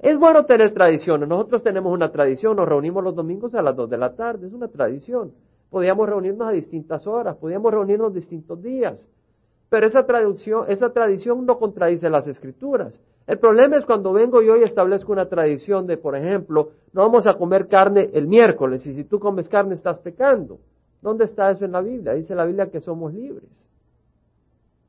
Es 0.00 0.18
bueno 0.18 0.46
tener 0.46 0.74
tradiciones. 0.74 1.28
Nosotros 1.28 1.62
tenemos 1.62 1.92
una 1.92 2.10
tradición, 2.10 2.56
nos 2.56 2.68
reunimos 2.68 3.04
los 3.04 3.14
domingos 3.14 3.54
a 3.54 3.62
las 3.62 3.76
dos 3.76 3.88
de 3.88 3.96
la 3.96 4.16
tarde, 4.16 4.48
es 4.48 4.52
una 4.52 4.66
tradición. 4.66 5.30
Podíamos 5.70 6.08
reunirnos 6.08 6.48
a 6.48 6.50
distintas 6.50 7.06
horas, 7.06 7.36
podíamos 7.36 7.72
reunirnos 7.72 8.12
distintos 8.12 8.60
días. 8.60 9.08
Pero 9.68 9.86
esa 9.86 10.04
esa 10.66 10.92
tradición 10.92 11.46
no 11.46 11.56
contradice 11.56 12.10
las 12.10 12.26
escrituras. 12.26 13.00
El 13.26 13.38
problema 13.38 13.76
es 13.76 13.86
cuando 13.86 14.12
vengo 14.12 14.42
yo 14.42 14.56
y 14.56 14.64
establezco 14.64 15.12
una 15.12 15.26
tradición 15.26 15.86
de, 15.86 15.96
por 15.96 16.14
ejemplo, 16.14 16.72
no 16.92 17.02
vamos 17.02 17.26
a 17.26 17.34
comer 17.34 17.68
carne 17.68 18.10
el 18.12 18.26
miércoles 18.26 18.86
y 18.86 18.94
si 18.94 19.04
tú 19.04 19.18
comes 19.18 19.48
carne 19.48 19.74
estás 19.74 19.98
pecando. 19.98 20.58
¿Dónde 21.00 21.24
está 21.24 21.50
eso 21.50 21.64
en 21.64 21.72
la 21.72 21.80
Biblia? 21.80 22.14
Dice 22.14 22.34
la 22.34 22.44
Biblia 22.44 22.70
que 22.70 22.80
somos 22.80 23.14
libres. 23.14 23.48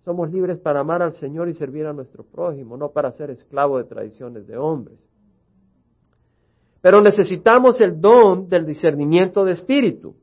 Somos 0.04 0.32
libres 0.32 0.60
para 0.60 0.82
amar 0.82 1.02
al 1.02 1.14
Señor 1.14 1.48
y 1.48 1.54
servir 1.54 1.86
a 1.86 1.94
nuestro 1.94 2.24
prójimo, 2.24 2.78
no 2.78 2.90
para 2.90 3.12
ser 3.12 3.32
esclavo 3.32 3.78
de 3.78 3.86
tradiciones 3.86 4.46
de 4.48 4.58
hombres. 4.58 5.00
Pero 6.82 7.02
necesitamos 7.02 7.82
el 7.82 8.00
don 8.00 8.48
del 8.48 8.66
discernimiento 8.66 9.44
de 9.46 9.54
espíritu. 9.54 10.14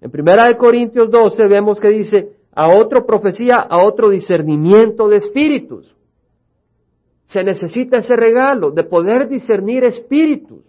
En 0.00 0.10
Primera 0.10 0.46
de 0.46 0.56
Corintios 0.56 1.10
12 1.10 1.46
vemos 1.46 1.78
que 1.78 1.88
dice, 1.88 2.32
a 2.52 2.74
otro 2.74 3.06
profecía, 3.06 3.56
a 3.56 3.86
otro 3.86 4.08
discernimiento 4.08 5.08
de 5.08 5.16
espíritus 5.16 5.94
se 7.30 7.44
necesita 7.44 7.98
ese 7.98 8.16
regalo 8.16 8.72
de 8.72 8.82
poder 8.82 9.28
discernir 9.28 9.84
espíritus. 9.84 10.64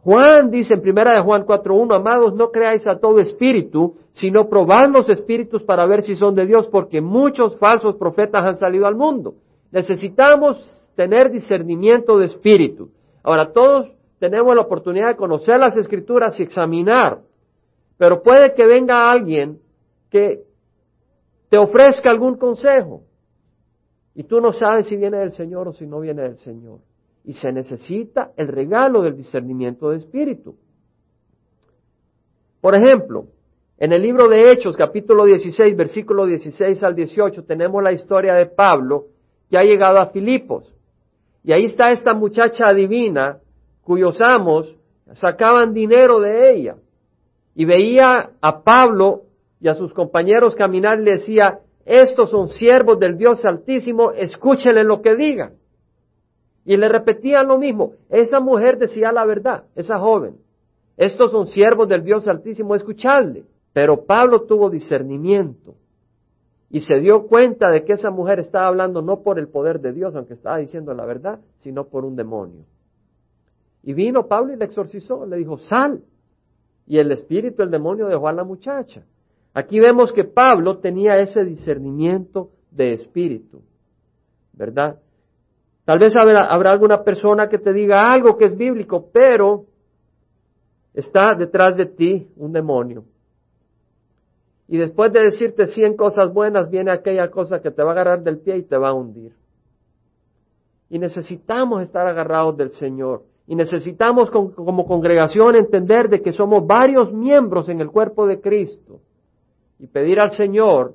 Juan 0.00 0.50
dice 0.50 0.74
en 0.74 0.82
primera 0.82 1.14
de 1.14 1.22
Juan 1.22 1.46
4.1, 1.46 1.96
amados, 1.96 2.34
no 2.34 2.50
creáis 2.50 2.86
a 2.86 2.98
todo 2.98 3.18
espíritu, 3.18 3.96
sino 4.12 4.46
probad 4.46 4.90
los 4.90 5.08
espíritus 5.08 5.62
para 5.62 5.86
ver 5.86 6.02
si 6.02 6.16
son 6.16 6.34
de 6.34 6.44
Dios, 6.44 6.68
porque 6.70 7.00
muchos 7.00 7.56
falsos 7.56 7.96
profetas 7.96 8.44
han 8.44 8.56
salido 8.56 8.86
al 8.86 8.94
mundo. 8.94 9.36
Necesitamos 9.72 10.58
tener 10.96 11.30
discernimiento 11.30 12.18
de 12.18 12.26
espíritu. 12.26 12.90
Ahora, 13.22 13.50
todos 13.50 13.90
tenemos 14.18 14.54
la 14.54 14.62
oportunidad 14.62 15.08
de 15.08 15.16
conocer 15.16 15.58
las 15.58 15.78
escrituras 15.78 16.38
y 16.38 16.42
examinar, 16.42 17.20
pero 17.96 18.22
puede 18.22 18.52
que 18.52 18.66
venga 18.66 19.10
alguien 19.10 19.58
que 20.10 20.42
te 21.48 21.56
ofrezca 21.56 22.10
algún 22.10 22.36
consejo. 22.36 23.00
Y 24.20 24.24
tú 24.24 24.38
no 24.38 24.52
sabes 24.52 24.86
si 24.86 24.98
viene 24.98 25.16
del 25.16 25.32
Señor 25.32 25.68
o 25.68 25.72
si 25.72 25.86
no 25.86 25.98
viene 25.98 26.20
del 26.20 26.36
Señor. 26.36 26.80
Y 27.24 27.32
se 27.32 27.50
necesita 27.52 28.32
el 28.36 28.48
regalo 28.48 29.00
del 29.00 29.16
discernimiento 29.16 29.88
de 29.88 29.96
espíritu. 29.96 30.56
Por 32.60 32.74
ejemplo, 32.74 33.28
en 33.78 33.94
el 33.94 34.02
libro 34.02 34.28
de 34.28 34.52
Hechos, 34.52 34.76
capítulo 34.76 35.24
16, 35.24 35.74
versículo 35.74 36.26
16 36.26 36.82
al 36.82 36.94
18, 36.96 37.44
tenemos 37.44 37.82
la 37.82 37.92
historia 37.92 38.34
de 38.34 38.44
Pablo 38.44 39.06
que 39.48 39.56
ha 39.56 39.64
llegado 39.64 39.96
a 39.96 40.10
Filipos. 40.10 40.70
Y 41.42 41.52
ahí 41.52 41.64
está 41.64 41.90
esta 41.90 42.12
muchacha 42.12 42.74
divina 42.74 43.38
cuyos 43.80 44.20
amos 44.20 44.76
sacaban 45.14 45.72
dinero 45.72 46.20
de 46.20 46.52
ella. 46.52 46.76
Y 47.54 47.64
veía 47.64 48.32
a 48.42 48.62
Pablo 48.62 49.22
y 49.62 49.68
a 49.68 49.74
sus 49.74 49.94
compañeros 49.94 50.54
caminar 50.56 51.00
y 51.00 51.04
le 51.04 51.10
decía, 51.12 51.60
estos 51.84 52.30
son 52.30 52.48
siervos 52.50 52.98
del 52.98 53.16
Dios 53.16 53.44
Altísimo, 53.44 54.12
escúchenle 54.12 54.84
lo 54.84 55.00
que 55.02 55.16
digan. 55.16 55.54
Y 56.64 56.76
le 56.76 56.88
repetían 56.88 57.48
lo 57.48 57.58
mismo. 57.58 57.92
Esa 58.08 58.40
mujer 58.40 58.78
decía 58.78 59.12
la 59.12 59.24
verdad, 59.24 59.64
esa 59.74 59.98
joven. 59.98 60.36
Estos 60.96 61.30
son 61.30 61.48
siervos 61.48 61.88
del 61.88 62.04
Dios 62.04 62.28
Altísimo, 62.28 62.74
escuchadle. 62.74 63.44
Pero 63.72 64.04
Pablo 64.04 64.42
tuvo 64.42 64.68
discernimiento 64.68 65.74
y 66.68 66.80
se 66.80 67.00
dio 67.00 67.26
cuenta 67.26 67.68
de 67.70 67.84
que 67.84 67.94
esa 67.94 68.10
mujer 68.10 68.38
estaba 68.38 68.68
hablando 68.68 69.02
no 69.02 69.22
por 69.22 69.38
el 69.38 69.48
poder 69.48 69.80
de 69.80 69.92
Dios, 69.92 70.14
aunque 70.14 70.34
estaba 70.34 70.58
diciendo 70.58 70.94
la 70.94 71.04
verdad, 71.04 71.40
sino 71.58 71.88
por 71.88 72.04
un 72.04 72.14
demonio. 72.14 72.64
Y 73.82 73.92
vino 73.92 74.26
Pablo 74.26 74.52
y 74.52 74.56
le 74.56 74.66
exorcizó, 74.66 75.26
le 75.26 75.36
dijo, 75.36 75.58
sal. 75.58 76.02
Y 76.86 76.98
el 76.98 77.10
espíritu, 77.12 77.62
el 77.62 77.70
demonio 77.70 78.06
dejó 78.06 78.28
a 78.28 78.32
la 78.32 78.44
muchacha. 78.44 79.02
Aquí 79.52 79.80
vemos 79.80 80.12
que 80.12 80.24
Pablo 80.24 80.78
tenía 80.78 81.18
ese 81.18 81.44
discernimiento 81.44 82.50
de 82.70 82.92
espíritu, 82.92 83.62
¿verdad? 84.52 84.98
Tal 85.84 85.98
vez 85.98 86.14
habrá, 86.16 86.46
alguna 86.70 87.02
persona 87.02 87.48
que 87.48 87.58
te 87.58 87.72
diga 87.72 87.96
algo 88.12 88.36
que 88.36 88.44
es 88.44 88.56
bíblico, 88.56 89.08
pero 89.12 89.64
está 90.94 91.34
detrás 91.36 91.76
de 91.76 91.86
ti 91.86 92.28
un 92.36 92.52
demonio. 92.52 93.04
Y 94.68 94.78
después 94.78 95.12
de 95.12 95.20
decirte 95.20 95.66
cien 95.66 95.96
cosas 95.96 96.32
buenas, 96.32 96.70
viene 96.70 96.92
aquella 96.92 97.28
cosa 97.28 97.60
que 97.60 97.72
te 97.72 97.82
va 97.82 97.88
a 97.90 97.92
agarrar 97.92 98.22
del 98.22 98.38
pie 98.38 98.58
y 98.58 98.62
te 98.62 98.76
va 98.76 98.90
a 98.90 98.94
hundir. 98.94 99.32
Y 100.90 101.00
necesitamos 101.00 101.82
estar 101.82 102.06
agarrados 102.06 102.56
del 102.56 102.70
Señor. 102.70 103.24
Y 103.48 103.56
necesitamos 103.56 104.30
como 104.30 104.86
congregación 104.86 105.56
entender 105.56 106.08
de 106.08 106.22
que 106.22 106.30
somos 106.32 106.64
varios 106.64 107.12
miembros 107.12 107.68
en 107.68 107.80
el 107.80 107.90
cuerpo 107.90 108.28
de 108.28 108.40
Cristo. 108.40 109.00
Y 109.80 109.86
pedir 109.86 110.20
al 110.20 110.32
Señor 110.32 110.94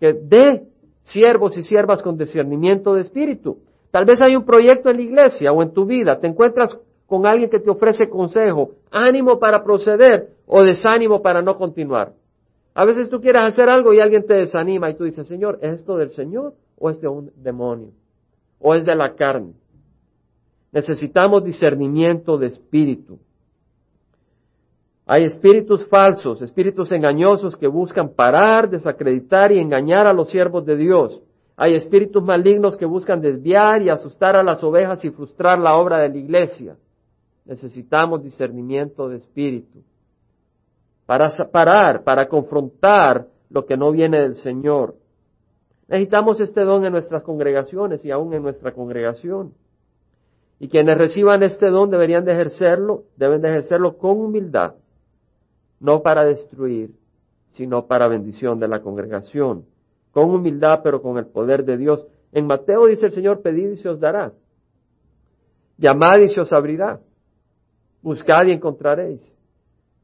que 0.00 0.12
dé 0.12 0.64
siervos 1.02 1.56
y 1.56 1.62
siervas 1.62 2.02
con 2.02 2.18
discernimiento 2.18 2.94
de 2.94 3.02
espíritu. 3.02 3.58
Tal 3.90 4.04
vez 4.04 4.20
hay 4.22 4.34
un 4.34 4.44
proyecto 4.44 4.90
en 4.90 4.96
la 4.96 5.02
iglesia 5.02 5.52
o 5.52 5.62
en 5.62 5.72
tu 5.72 5.86
vida, 5.86 6.18
te 6.18 6.26
encuentras 6.26 6.76
con 7.06 7.26
alguien 7.26 7.48
que 7.48 7.60
te 7.60 7.70
ofrece 7.70 8.08
consejo, 8.08 8.72
ánimo 8.90 9.38
para 9.38 9.62
proceder 9.62 10.30
o 10.46 10.62
desánimo 10.62 11.22
para 11.22 11.42
no 11.42 11.56
continuar. 11.56 12.12
A 12.74 12.84
veces 12.84 13.08
tú 13.08 13.20
quieres 13.20 13.44
hacer 13.44 13.68
algo 13.68 13.92
y 13.92 14.00
alguien 14.00 14.26
te 14.26 14.34
desanima 14.34 14.90
y 14.90 14.94
tú 14.94 15.04
dices, 15.04 15.28
Señor, 15.28 15.58
¿es 15.62 15.74
esto 15.74 15.96
del 15.96 16.10
Señor 16.10 16.54
o 16.76 16.90
es 16.90 17.00
de 17.00 17.06
un 17.06 17.30
demonio? 17.36 17.92
¿O 18.58 18.74
es 18.74 18.84
de 18.84 18.96
la 18.96 19.14
carne? 19.14 19.52
Necesitamos 20.72 21.44
discernimiento 21.44 22.36
de 22.36 22.48
espíritu. 22.48 23.20
Hay 25.06 25.24
espíritus 25.24 25.86
falsos, 25.88 26.40
espíritus 26.40 26.90
engañosos 26.90 27.56
que 27.56 27.66
buscan 27.66 28.10
parar, 28.10 28.70
desacreditar 28.70 29.52
y 29.52 29.58
engañar 29.58 30.06
a 30.06 30.14
los 30.14 30.30
siervos 30.30 30.64
de 30.64 30.76
Dios. 30.76 31.20
Hay 31.56 31.74
espíritus 31.74 32.22
malignos 32.22 32.76
que 32.76 32.86
buscan 32.86 33.20
desviar 33.20 33.82
y 33.82 33.90
asustar 33.90 34.36
a 34.36 34.42
las 34.42 34.64
ovejas 34.64 35.04
y 35.04 35.10
frustrar 35.10 35.58
la 35.58 35.76
obra 35.76 35.98
de 35.98 36.08
la 36.08 36.16
iglesia. 36.16 36.76
Necesitamos 37.44 38.22
discernimiento 38.22 39.08
de 39.08 39.18
espíritu. 39.18 39.82
Para 41.04 41.30
parar, 41.52 42.02
para 42.02 42.26
confrontar 42.26 43.26
lo 43.50 43.66
que 43.66 43.76
no 43.76 43.92
viene 43.92 44.20
del 44.20 44.36
Señor. 44.36 44.94
Necesitamos 45.86 46.40
este 46.40 46.62
don 46.62 46.86
en 46.86 46.92
nuestras 46.92 47.22
congregaciones 47.22 48.02
y 48.06 48.10
aún 48.10 48.32
en 48.32 48.42
nuestra 48.42 48.72
congregación. 48.72 49.52
Y 50.58 50.68
quienes 50.68 50.96
reciban 50.96 51.42
este 51.42 51.68
don 51.68 51.90
deberían 51.90 52.24
de 52.24 52.32
ejercerlo, 52.32 53.02
deben 53.16 53.42
de 53.42 53.50
ejercerlo 53.50 53.98
con 53.98 54.18
humildad, 54.18 54.74
no 55.84 56.00
para 56.00 56.24
destruir, 56.24 56.94
sino 57.50 57.86
para 57.86 58.08
bendición 58.08 58.58
de 58.58 58.68
la 58.68 58.80
congregación. 58.80 59.66
Con 60.12 60.30
humildad, 60.30 60.80
pero 60.82 61.02
con 61.02 61.18
el 61.18 61.26
poder 61.26 61.66
de 61.66 61.76
Dios. 61.76 62.06
En 62.32 62.46
Mateo 62.46 62.86
dice 62.86 63.06
el 63.06 63.12
Señor, 63.12 63.42
pedid 63.42 63.72
y 63.72 63.76
se 63.76 63.90
os 63.90 64.00
dará. 64.00 64.32
Llamad 65.76 66.20
y 66.20 66.28
se 66.28 66.40
os 66.40 66.50
abrirá. 66.54 67.00
Buscad 68.00 68.46
y 68.46 68.52
encontraréis. 68.52 69.20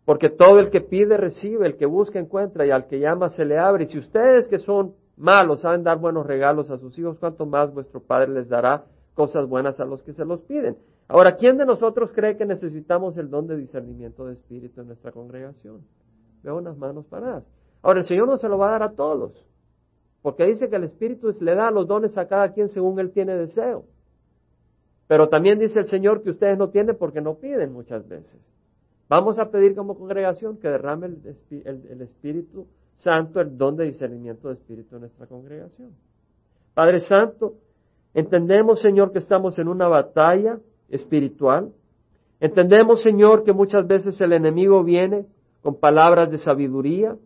Porque 0.04 0.28
todo 0.28 0.58
el 0.58 0.68
que 0.70 0.82
pide 0.82 1.16
recibe, 1.16 1.66
el 1.66 1.78
que 1.78 1.86
busca 1.86 2.18
encuentra 2.18 2.66
y 2.66 2.70
al 2.70 2.86
que 2.86 3.00
llama 3.00 3.30
se 3.30 3.46
le 3.46 3.58
abre. 3.58 3.84
Y 3.84 3.86
si 3.86 3.98
ustedes 4.00 4.48
que 4.48 4.58
son 4.58 4.92
malos 5.16 5.62
saben 5.62 5.82
dar 5.82 5.98
buenos 5.98 6.26
regalos 6.26 6.70
a 6.70 6.76
sus 6.76 6.98
hijos, 6.98 7.18
cuánto 7.18 7.46
más 7.46 7.72
vuestro 7.72 8.00
Padre 8.00 8.28
les 8.34 8.50
dará 8.50 8.84
cosas 9.14 9.48
buenas 9.48 9.80
a 9.80 9.86
los 9.86 10.02
que 10.02 10.12
se 10.12 10.26
los 10.26 10.42
piden. 10.42 10.76
Ahora, 11.10 11.34
¿quién 11.34 11.58
de 11.58 11.66
nosotros 11.66 12.12
cree 12.12 12.36
que 12.36 12.46
necesitamos 12.46 13.18
el 13.18 13.30
don 13.30 13.48
de 13.48 13.56
discernimiento 13.56 14.26
de 14.26 14.34
espíritu 14.34 14.80
en 14.80 14.86
nuestra 14.86 15.10
congregación? 15.10 15.80
Veo 16.44 16.56
unas 16.56 16.78
manos 16.78 17.04
paradas. 17.06 17.44
Ahora, 17.82 17.98
el 17.98 18.06
Señor 18.06 18.28
no 18.28 18.38
se 18.38 18.48
lo 18.48 18.58
va 18.58 18.68
a 18.68 18.70
dar 18.78 18.82
a 18.84 18.92
todos, 18.92 19.32
porque 20.22 20.46
dice 20.46 20.68
que 20.68 20.76
el 20.76 20.84
Espíritu 20.84 21.34
le 21.40 21.56
da 21.56 21.72
los 21.72 21.88
dones 21.88 22.16
a 22.16 22.28
cada 22.28 22.52
quien 22.52 22.68
según 22.68 23.00
él 23.00 23.10
tiene 23.10 23.34
deseo. 23.34 23.86
Pero 25.08 25.28
también 25.28 25.58
dice 25.58 25.80
el 25.80 25.86
Señor 25.86 26.22
que 26.22 26.30
ustedes 26.30 26.56
no 26.56 26.70
tienen 26.70 26.96
porque 26.96 27.20
no 27.20 27.34
piden 27.34 27.72
muchas 27.72 28.06
veces. 28.06 28.40
Vamos 29.08 29.40
a 29.40 29.50
pedir 29.50 29.74
como 29.74 29.98
congregación 29.98 30.58
que 30.58 30.68
derrame 30.68 31.06
el, 31.06 32.00
Espíritu 32.02 32.68
Santo 32.94 33.40
el 33.40 33.58
don 33.58 33.74
de 33.74 33.86
discernimiento 33.86 34.46
de 34.46 34.54
espíritu 34.54 34.94
en 34.94 35.00
nuestra 35.00 35.26
congregación. 35.26 35.90
Padre 36.72 37.00
Santo, 37.00 37.56
Entendemos, 38.12 38.80
Señor, 38.80 39.12
que 39.12 39.20
estamos 39.20 39.58
en 39.58 39.68
una 39.68 39.86
batalla 39.86 40.58
espiritual. 40.90 41.72
Entendemos, 42.40 43.02
Señor, 43.02 43.44
que 43.44 43.52
muchas 43.52 43.86
veces 43.86 44.20
el 44.20 44.32
enemigo 44.32 44.82
viene 44.82 45.26
con 45.62 45.78
palabras 45.78 46.30
de 46.30 46.38
sabiduría, 46.38 47.16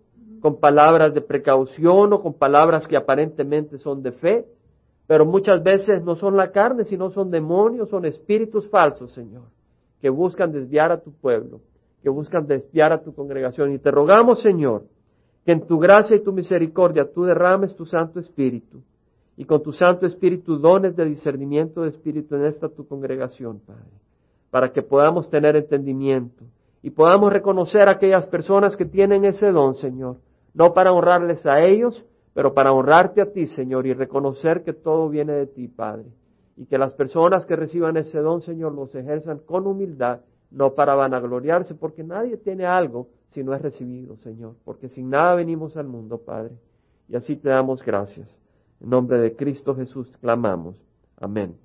con 0.40 0.60
palabras 0.60 1.14
de 1.14 1.20
precaución 1.20 2.12
o 2.12 2.20
con 2.20 2.34
palabras 2.34 2.86
que 2.86 2.96
aparentemente 2.96 3.78
son 3.78 4.02
de 4.02 4.12
fe, 4.12 4.44
pero 5.06 5.24
muchas 5.24 5.62
veces 5.62 6.02
no 6.02 6.16
son 6.16 6.36
la 6.36 6.50
carne, 6.50 6.84
sino 6.84 7.10
son 7.10 7.30
demonios, 7.30 7.88
son 7.90 8.04
espíritus 8.04 8.68
falsos, 8.68 9.12
Señor, 9.12 9.44
que 10.00 10.10
buscan 10.10 10.52
desviar 10.52 10.92
a 10.92 11.00
tu 11.00 11.12
pueblo, 11.12 11.60
que 12.02 12.10
buscan 12.10 12.46
desviar 12.46 12.92
a 12.92 13.02
tu 13.02 13.14
congregación. 13.14 13.72
Y 13.72 13.78
te 13.78 13.90
rogamos, 13.90 14.40
Señor, 14.40 14.84
que 15.44 15.52
en 15.52 15.66
tu 15.66 15.78
gracia 15.78 16.16
y 16.16 16.24
tu 16.24 16.32
misericordia 16.32 17.10
tú 17.12 17.24
derrames 17.24 17.76
tu 17.76 17.86
Santo 17.86 18.18
Espíritu 18.18 18.82
y 19.36 19.44
con 19.44 19.62
tu 19.62 19.72
Santo 19.72 20.06
Espíritu 20.06 20.58
dones 20.58 20.94
de 20.96 21.04
discernimiento 21.04 21.82
de 21.82 21.88
Espíritu 21.90 22.36
en 22.36 22.44
esta 22.46 22.68
tu 22.68 22.86
congregación, 22.86 23.60
Padre, 23.60 23.90
para 24.50 24.72
que 24.72 24.82
podamos 24.82 25.28
tener 25.28 25.56
entendimiento 25.56 26.44
y 26.82 26.90
podamos 26.90 27.32
reconocer 27.32 27.88
a 27.88 27.92
aquellas 27.92 28.26
personas 28.26 28.76
que 28.76 28.84
tienen 28.84 29.24
ese 29.24 29.50
don, 29.50 29.74
Señor, 29.74 30.18
no 30.52 30.72
para 30.72 30.92
honrarles 30.92 31.44
a 31.46 31.62
ellos, 31.64 32.04
pero 32.32 32.54
para 32.54 32.72
honrarte 32.72 33.22
a 33.22 33.32
ti, 33.32 33.46
Señor, 33.46 33.86
y 33.86 33.94
reconocer 33.94 34.62
que 34.62 34.72
todo 34.72 35.08
viene 35.08 35.32
de 35.32 35.46
ti, 35.46 35.66
Padre, 35.66 36.06
y 36.56 36.66
que 36.66 36.78
las 36.78 36.92
personas 36.94 37.46
que 37.46 37.56
reciban 37.56 37.96
ese 37.96 38.18
don, 38.18 38.42
Señor, 38.42 38.72
los 38.74 38.94
ejerzan 38.94 39.38
con 39.38 39.66
humildad, 39.66 40.20
no 40.50 40.74
para 40.74 40.94
vanagloriarse, 40.94 41.74
porque 41.74 42.04
nadie 42.04 42.36
tiene 42.36 42.66
algo 42.66 43.08
si 43.30 43.42
no 43.42 43.54
es 43.54 43.62
recibido, 43.62 44.16
Señor, 44.18 44.54
porque 44.64 44.88
sin 44.88 45.10
nada 45.10 45.34
venimos 45.34 45.76
al 45.76 45.88
mundo, 45.88 46.18
Padre, 46.18 46.54
y 47.08 47.16
así 47.16 47.34
te 47.34 47.48
damos 47.48 47.82
gracias. 47.82 48.43
En 48.84 48.90
nombre 48.90 49.18
de 49.18 49.34
Cristo 49.34 49.74
Jesús 49.74 50.14
clamamos. 50.20 50.76
Amén. 51.18 51.56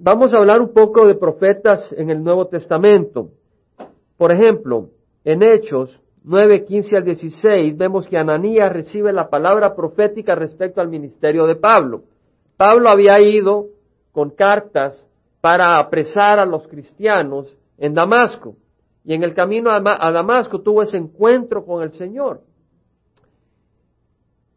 Vamos 0.00 0.34
a 0.34 0.38
hablar 0.38 0.60
un 0.60 0.72
poco 0.72 1.06
de 1.06 1.14
profetas 1.14 1.92
en 1.92 2.10
el 2.10 2.24
Nuevo 2.24 2.48
Testamento. 2.48 3.28
Por 4.16 4.32
ejemplo, 4.32 4.88
en 5.22 5.44
Hechos 5.44 5.96
9, 6.24 6.64
15 6.64 6.96
al 6.96 7.04
16 7.04 7.78
vemos 7.78 8.08
que 8.08 8.18
Ananías 8.18 8.72
recibe 8.72 9.12
la 9.12 9.30
palabra 9.30 9.76
profética 9.76 10.34
respecto 10.34 10.80
al 10.80 10.88
ministerio 10.88 11.46
de 11.46 11.54
Pablo. 11.54 12.02
Pablo 12.56 12.90
había 12.90 13.20
ido 13.20 13.66
con 14.10 14.30
cartas 14.30 15.06
para 15.40 15.78
apresar 15.78 16.40
a 16.40 16.46
los 16.46 16.66
cristianos 16.66 17.56
en 17.78 17.94
Damasco. 17.94 18.56
Y 19.04 19.14
en 19.14 19.22
el 19.22 19.34
camino 19.34 19.70
a 19.70 20.10
Damasco 20.10 20.62
tuvo 20.62 20.82
ese 20.82 20.96
encuentro 20.96 21.64
con 21.64 21.84
el 21.84 21.92
Señor. 21.92 22.40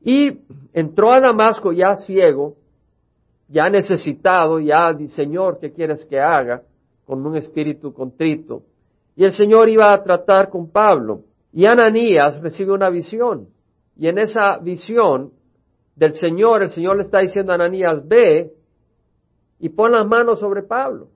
Y 0.04 0.40
entró 0.74 1.14
a 1.14 1.20
Damasco 1.20 1.72
ya 1.72 1.96
ciego, 1.98 2.56
ya 3.48 3.70
necesitado, 3.70 4.60
ya, 4.60 4.94
Señor, 5.10 5.60
¿qué 5.60 5.72
quieres 5.72 6.06
que 6.06 6.20
haga? 6.20 6.64
Con 7.06 7.26
un 7.26 7.38
espíritu 7.38 7.94
contrito. 7.94 8.64
Y 9.16 9.26
el 9.26 9.32
Señor 9.34 9.70
iba 9.70 9.94
a 9.94 10.04
tratar 10.04 10.50
con 10.50 10.70
Pablo. 10.70 11.22
Y 11.52 11.66
Ananías 11.66 12.42
recibe 12.42 12.74
una 12.74 12.90
visión. 12.90 13.48
Y 13.96 14.08
en 14.08 14.18
esa 14.18 14.58
visión 14.58 15.32
del 15.96 16.14
Señor, 16.16 16.64
el 16.64 16.72
Señor 16.72 16.98
le 16.98 17.04
está 17.04 17.20
diciendo 17.20 17.52
a 17.52 17.56
Ananías, 17.56 18.06
ve 18.08 18.52
y 19.60 19.70
pon 19.70 19.92
las 19.92 20.08
manos 20.08 20.40
sobre 20.40 20.64
Pablo 20.64 21.10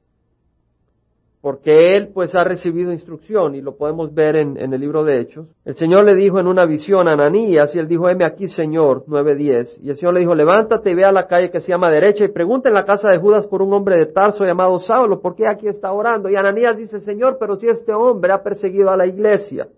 porque 1.48 1.96
él 1.96 2.10
pues 2.14 2.36
ha 2.36 2.44
recibido 2.44 2.92
instrucción 2.92 3.56
y 3.56 3.62
lo 3.62 3.78
podemos 3.78 4.14
ver 4.14 4.36
en, 4.36 4.58
el 4.58 4.82
libro 4.82 5.06
de 5.06 5.22
Hechos. 5.22 5.48
El 5.64 5.76
Señor 5.76 6.04
le 6.04 6.14
dijo 6.14 6.42
en 6.42 6.48
una 6.48 6.66
visión 6.66 7.08
a 7.08 7.14
Ananías 7.14 7.74
y 7.74 7.80
él 7.80 7.88
dijo, 7.88 8.10
heme 8.10 8.26
aquí 8.26 8.50
Señor, 8.50 9.06
9.10. 9.06 9.78
Y 9.82 9.90
el 9.90 9.96
Señor 9.96 10.16
le 10.16 10.20
dijo, 10.20 10.36
levántate 10.36 10.92
y 10.92 10.96
ve 10.96 11.06
a 11.06 11.12
la 11.14 11.26
calle 11.26 11.50
que 11.50 11.62
se 11.62 11.70
llama 11.70 11.90
derecha 11.90 12.26
y 12.26 12.34
pregunta 12.34 12.68
en 12.68 12.76
la 12.76 12.84
casa 12.84 13.10
de 13.10 13.18
Judas 13.20 13.48
por 13.48 13.62
un 13.62 13.72
hombre 13.72 13.96
de 13.96 14.08
Tarso 14.08 14.44
llamado 14.44 14.78
Saulo, 14.82 15.22
¿por 15.22 15.38
qué 15.38 15.48
aquí 15.48 15.70
está 15.70 15.94
orando? 15.94 16.30
Y 16.30 16.36
Ananías 16.36 16.76
dice, 16.76 17.00
Señor, 17.00 17.38
pero 17.40 17.56
si 17.56 17.70
este 17.70 17.94
hombre 17.94 18.34
ha 18.34 18.44
perseguido 18.44 18.90
a 18.90 18.98
la 18.98 19.06
iglesia 19.06 19.70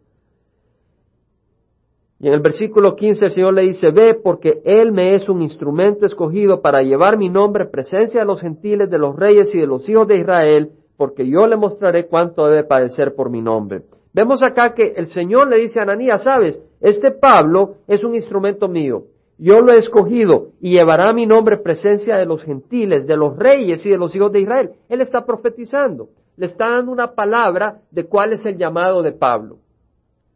Y 2.20 2.30
en 2.30 2.34
el 2.34 2.40
versículo 2.40 2.96
15 2.96 3.26
el 3.26 3.32
Señor 3.32 3.54
le 3.54 3.62
dice, 3.62 3.92
ve 3.92 4.16
porque 4.16 4.60
Él 4.66 4.92
me 4.92 5.14
es 5.14 5.30
un 5.30 5.44
instrumento 5.44 6.08
escogido 6.08 6.62
para 6.64 6.82
llevar 6.82 7.16
mi 7.16 7.30
nombre 7.30 7.66
en 7.66 7.70
presencia 7.70 8.22
de 8.22 8.26
los 8.26 8.42
gentiles, 8.42 8.90
de 8.90 8.98
los 8.98 9.16
reyes 9.16 9.54
y 9.54 9.60
de 9.60 9.68
los 9.68 9.88
hijos 9.88 10.08
de 10.08 10.18
Israel, 10.18 10.72
porque 11.00 11.26
yo 11.26 11.48
le 11.48 11.56
mostraré 11.56 12.08
cuánto 12.08 12.46
debe 12.48 12.66
padecer 12.66 13.16
por 13.16 13.30
mi 13.30 13.42
nombre. 13.42 13.84
Vemos 14.14 14.44
acá 14.44 14.74
que 14.74 14.92
el 14.98 15.08
Señor 15.08 15.48
le 15.48 15.56
dice 15.56 15.80
a 15.80 15.84
Ananías, 15.84 16.26
sabes, 16.26 16.62
este 16.82 17.12
Pablo 17.12 17.76
es 17.88 18.04
un 18.04 18.16
instrumento 18.16 18.68
mío. 18.68 19.04
Yo 19.38 19.62
lo 19.62 19.72
he 19.72 19.78
escogido 19.78 20.50
y 20.60 20.72
llevará 20.72 21.14
mi 21.14 21.26
nombre 21.26 21.56
en 21.56 21.64
presencia 21.64 22.18
de 22.18 22.26
los 22.26 22.44
gentiles, 22.44 23.08
de 23.08 23.16
los 23.16 23.38
reyes 23.38 23.86
y 23.86 23.92
de 23.92 23.98
los 23.98 24.14
hijos 24.14 24.34
de 24.34 24.42
Israel. 24.42 24.72
Él 24.90 25.00
está 25.00 25.26
profetizando. 25.26 26.10
Le 26.36 26.48
está 26.48 26.70
dando 26.70 26.92
una 26.92 27.16
palabra 27.16 27.78
de 27.92 28.04
cuál 28.04 28.34
es 28.34 28.46
el 28.46 28.58
llamado 28.58 29.02
de 29.02 29.14
Pablo. 29.14 29.60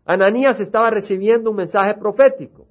Ananías 0.06 0.62
estaba 0.62 0.90
recibiendo 0.92 1.50
un 1.50 1.58
mensaje 1.58 1.96
profético. 2.00 2.63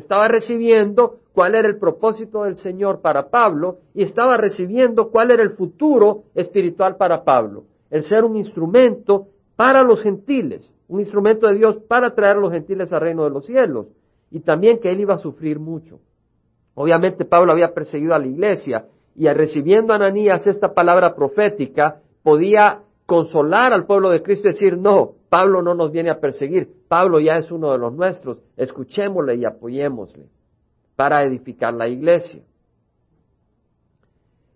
Estaba 0.00 0.28
recibiendo 0.28 1.18
cuál 1.34 1.54
era 1.54 1.68
el 1.68 1.78
propósito 1.78 2.44
del 2.44 2.56
Señor 2.56 3.02
para 3.02 3.28
Pablo 3.28 3.80
y 3.92 4.02
estaba 4.02 4.38
recibiendo 4.38 5.10
cuál 5.10 5.30
era 5.30 5.42
el 5.42 5.50
futuro 5.50 6.22
espiritual 6.34 6.96
para 6.96 7.22
Pablo. 7.22 7.64
El 7.90 8.04
ser 8.04 8.24
un 8.24 8.34
instrumento 8.34 9.26
para 9.56 9.82
los 9.82 10.02
gentiles, 10.02 10.72
un 10.88 11.00
instrumento 11.00 11.46
de 11.46 11.56
Dios 11.56 11.76
para 11.86 12.14
traer 12.14 12.38
a 12.38 12.40
los 12.40 12.50
gentiles 12.50 12.90
al 12.90 13.02
reino 13.02 13.24
de 13.24 13.30
los 13.30 13.44
cielos. 13.44 13.88
Y 14.30 14.40
también 14.40 14.78
que 14.80 14.90
él 14.90 15.00
iba 15.00 15.16
a 15.16 15.18
sufrir 15.18 15.58
mucho. 15.58 16.00
Obviamente 16.74 17.26
Pablo 17.26 17.52
había 17.52 17.74
perseguido 17.74 18.14
a 18.14 18.18
la 18.18 18.26
iglesia 18.26 18.86
y 19.14 19.28
recibiendo 19.28 19.92
a 19.92 19.96
Ananías 19.96 20.46
esta 20.46 20.72
palabra 20.72 21.14
profética 21.14 22.00
podía 22.22 22.80
consolar 23.10 23.72
al 23.72 23.86
pueblo 23.86 24.10
de 24.10 24.22
Cristo 24.22 24.46
y 24.46 24.52
decir, 24.52 24.78
no, 24.78 25.14
Pablo 25.28 25.62
no 25.62 25.74
nos 25.74 25.90
viene 25.90 26.10
a 26.10 26.20
perseguir, 26.20 26.68
Pablo 26.86 27.18
ya 27.18 27.38
es 27.38 27.50
uno 27.50 27.72
de 27.72 27.78
los 27.78 27.92
nuestros, 27.92 28.38
escuchémosle 28.56 29.34
y 29.34 29.44
apoyémosle 29.44 30.26
para 30.94 31.24
edificar 31.24 31.74
la 31.74 31.88
iglesia. 31.88 32.40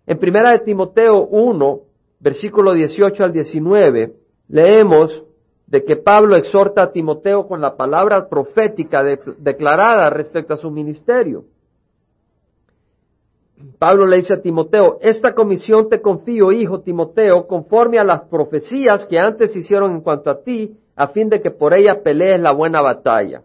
En 0.07 0.17
primera 0.19 0.51
de 0.51 0.59
Timoteo 0.59 1.27
1, 1.27 1.79
versículo 2.21 2.71
18 2.71 3.25
al 3.25 3.33
19, 3.33 4.13
leemos 4.47 5.21
de 5.67 5.83
que 5.83 5.97
Pablo 5.97 6.37
exhorta 6.37 6.83
a 6.83 6.91
Timoteo 6.93 7.49
con 7.49 7.59
la 7.59 7.75
palabra 7.75 8.29
profética 8.29 9.03
declarada 9.37 10.09
respecto 10.09 10.53
a 10.53 10.57
su 10.57 10.71
ministerio. 10.71 11.43
Pablo 13.79 14.05
le 14.05 14.17
dice 14.17 14.33
a 14.33 14.41
Timoteo, 14.41 14.97
esta 15.01 15.33
comisión 15.33 15.89
te 15.89 16.01
confío, 16.01 16.51
hijo 16.51 16.81
Timoteo, 16.81 17.47
conforme 17.47 17.99
a 17.99 18.03
las 18.03 18.23
profecías 18.23 19.05
que 19.05 19.17
antes 19.17 19.55
hicieron 19.55 19.91
en 19.91 20.01
cuanto 20.01 20.29
a 20.29 20.41
ti, 20.41 20.77
a 20.95 21.07
fin 21.07 21.29
de 21.29 21.41
que 21.41 21.51
por 21.51 21.73
ella 21.73 22.01
pelees 22.03 22.39
la 22.39 22.51
buena 22.51 22.81
batalla. 22.81 23.43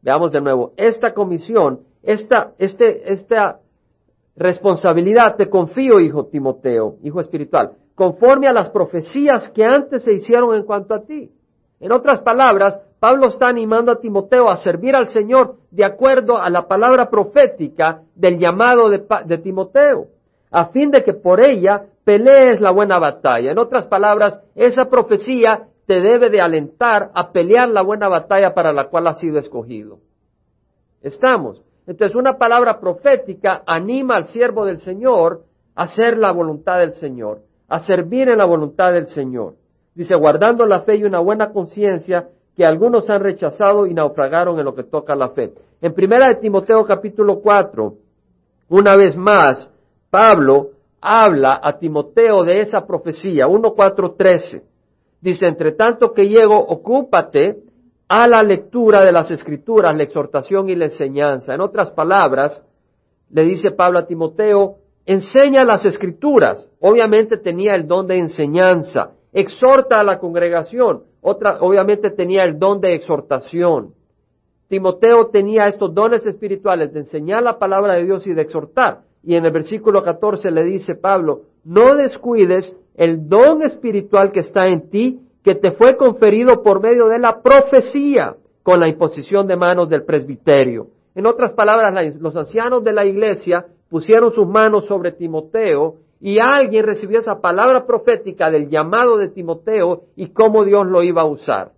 Veamos 0.00 0.32
de 0.32 0.40
nuevo, 0.40 0.72
esta 0.76 1.12
comisión, 1.12 1.80
esta, 2.02 2.52
este, 2.58 3.12
esta 3.12 3.60
responsabilidad 4.36 5.36
te 5.36 5.50
confío, 5.50 6.00
hijo 6.00 6.26
Timoteo, 6.26 6.96
hijo 7.02 7.20
espiritual, 7.20 7.72
conforme 7.94 8.46
a 8.46 8.52
las 8.52 8.70
profecías 8.70 9.48
que 9.50 9.64
antes 9.64 10.04
se 10.04 10.14
hicieron 10.14 10.54
en 10.54 10.62
cuanto 10.62 10.94
a 10.94 11.02
ti. 11.02 11.30
En 11.80 11.92
otras 11.92 12.20
palabras, 12.20 12.80
Pablo 13.00 13.28
está 13.28 13.48
animando 13.48 13.92
a 13.92 14.00
Timoteo 14.00 14.48
a 14.48 14.56
servir 14.56 14.96
al 14.96 15.08
Señor 15.08 15.56
de 15.70 15.84
acuerdo 15.84 16.38
a 16.38 16.50
la 16.50 16.66
palabra 16.66 17.08
profética 17.08 18.02
del 18.14 18.38
llamado 18.38 18.88
de, 18.90 19.38
Timoteo, 19.38 20.06
a 20.50 20.66
fin 20.66 20.90
de 20.90 21.04
que 21.04 21.14
por 21.14 21.40
ella 21.40 21.84
pelees 22.04 22.60
la 22.60 22.72
buena 22.72 22.98
batalla. 22.98 23.52
En 23.52 23.58
otras 23.58 23.86
palabras, 23.86 24.40
esa 24.56 24.86
profecía 24.86 25.68
te 25.86 26.00
debe 26.00 26.28
de 26.28 26.40
alentar 26.40 27.10
a 27.14 27.30
pelear 27.30 27.68
la 27.68 27.82
buena 27.82 28.08
batalla 28.08 28.52
para 28.52 28.72
la 28.72 28.88
cual 28.88 29.06
has 29.06 29.20
sido 29.20 29.38
escogido. 29.38 29.98
¿Estamos? 31.00 31.62
Entonces, 31.86 32.16
una 32.16 32.36
palabra 32.36 32.80
profética 32.80 33.62
anima 33.64 34.16
al 34.16 34.26
siervo 34.26 34.66
del 34.66 34.78
Señor 34.78 35.44
a 35.74 35.84
hacer 35.84 36.18
la 36.18 36.32
voluntad 36.32 36.78
del 36.78 36.92
Señor, 36.92 37.42
a 37.68 37.78
servir 37.80 38.28
en 38.28 38.38
la 38.38 38.44
voluntad 38.44 38.92
del 38.92 39.06
Señor. 39.06 39.54
Dice, 39.94 40.16
guardando 40.16 40.66
la 40.66 40.82
fe 40.82 40.96
y 40.96 41.04
una 41.04 41.20
buena 41.20 41.52
conciencia, 41.52 42.28
que 42.58 42.66
algunos 42.66 43.08
han 43.08 43.22
rechazado 43.22 43.86
y 43.86 43.94
naufragaron 43.94 44.58
en 44.58 44.64
lo 44.64 44.74
que 44.74 44.82
toca 44.82 45.14
la 45.14 45.28
fe. 45.28 45.52
En 45.80 45.94
primera 45.94 46.26
de 46.26 46.40
Timoteo 46.40 46.84
capítulo 46.84 47.38
4, 47.40 47.94
una 48.70 48.96
vez 48.96 49.16
más, 49.16 49.70
Pablo 50.10 50.70
habla 51.00 51.60
a 51.62 51.78
Timoteo 51.78 52.42
de 52.42 52.60
esa 52.62 52.84
profecía, 52.84 53.46
1.4.13. 53.46 54.62
Dice, 55.20 55.46
entre 55.46 55.70
tanto 55.70 56.12
que 56.12 56.24
llego, 56.24 56.58
ocúpate 56.58 57.58
a 58.08 58.26
la 58.26 58.42
lectura 58.42 59.04
de 59.04 59.12
las 59.12 59.30
escrituras, 59.30 59.96
la 59.96 60.02
exhortación 60.02 60.68
y 60.68 60.74
la 60.74 60.86
enseñanza. 60.86 61.54
En 61.54 61.60
otras 61.60 61.92
palabras, 61.92 62.60
le 63.30 63.44
dice 63.44 63.70
Pablo 63.70 64.00
a 64.00 64.06
Timoteo, 64.06 64.78
enseña 65.06 65.64
las 65.64 65.86
escrituras. 65.86 66.68
Obviamente 66.80 67.36
tenía 67.36 67.76
el 67.76 67.86
don 67.86 68.08
de 68.08 68.18
enseñanza. 68.18 69.12
Exhorta 69.32 70.00
a 70.00 70.04
la 70.04 70.18
congregación. 70.18 71.02
Otra, 71.20 71.58
obviamente 71.60 72.10
tenía 72.10 72.44
el 72.44 72.58
don 72.58 72.80
de 72.80 72.94
exhortación. 72.94 73.94
Timoteo 74.68 75.28
tenía 75.28 75.66
estos 75.66 75.94
dones 75.94 76.26
espirituales 76.26 76.92
de 76.92 77.00
enseñar 77.00 77.42
la 77.42 77.58
palabra 77.58 77.94
de 77.94 78.04
Dios 78.04 78.26
y 78.26 78.34
de 78.34 78.42
exhortar. 78.42 79.00
Y 79.22 79.34
en 79.34 79.44
el 79.44 79.52
versículo 79.52 80.02
14 80.02 80.50
le 80.50 80.64
dice 80.64 80.94
Pablo, 80.94 81.42
no 81.64 81.96
descuides 81.96 82.76
el 82.94 83.28
don 83.28 83.62
espiritual 83.62 84.30
que 84.32 84.40
está 84.40 84.68
en 84.68 84.90
ti, 84.90 85.20
que 85.42 85.54
te 85.54 85.72
fue 85.72 85.96
conferido 85.96 86.62
por 86.62 86.82
medio 86.82 87.08
de 87.08 87.18
la 87.18 87.40
profecía 87.40 88.36
con 88.62 88.80
la 88.80 88.88
imposición 88.88 89.46
de 89.46 89.56
manos 89.56 89.88
del 89.88 90.04
presbiterio. 90.04 90.88
En 91.14 91.26
otras 91.26 91.52
palabras, 91.52 92.14
los 92.20 92.36
ancianos 92.36 92.84
de 92.84 92.92
la 92.92 93.06
iglesia 93.06 93.64
pusieron 93.88 94.32
sus 94.32 94.46
manos 94.46 94.86
sobre 94.86 95.12
Timoteo 95.12 95.96
y 96.20 96.38
alguien 96.40 96.84
recibió 96.84 97.20
esa 97.20 97.40
palabra 97.40 97.86
profética 97.86 98.50
del 98.50 98.68
llamado 98.68 99.18
de 99.18 99.28
Timoteo 99.28 100.02
y 100.16 100.32
cómo 100.32 100.64
Dios 100.64 100.86
lo 100.86 101.02
iba 101.02 101.22
a 101.22 101.26
usar. 101.26 101.72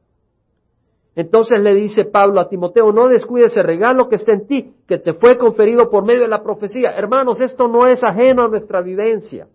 Entonces 1.14 1.61
le 1.61 1.74
dice 1.74 2.05
Pablo 2.05 2.40
a 2.40 2.48
Timoteo, 2.48 2.92
no 2.92 3.09
descuides 3.09 3.55
el 3.57 3.64
regalo 3.64 4.09
que 4.09 4.16
está 4.16 4.33
en 4.33 4.46
ti, 4.46 4.72
que 4.87 4.98
te 4.98 5.12
fue 5.12 5.37
conferido 5.37 5.90
por 5.90 6.07
medio 6.07 6.22
de 6.22 6.29
la 6.29 6.42
profecía. 6.42 6.92
Hermanos, 6.96 7.40
esto 7.40 7.68
no 7.68 7.87
es 7.87 8.03
ajeno 8.03 8.44
a 8.44 8.48
nuestra 8.48 8.81
vivencia. 8.81 9.46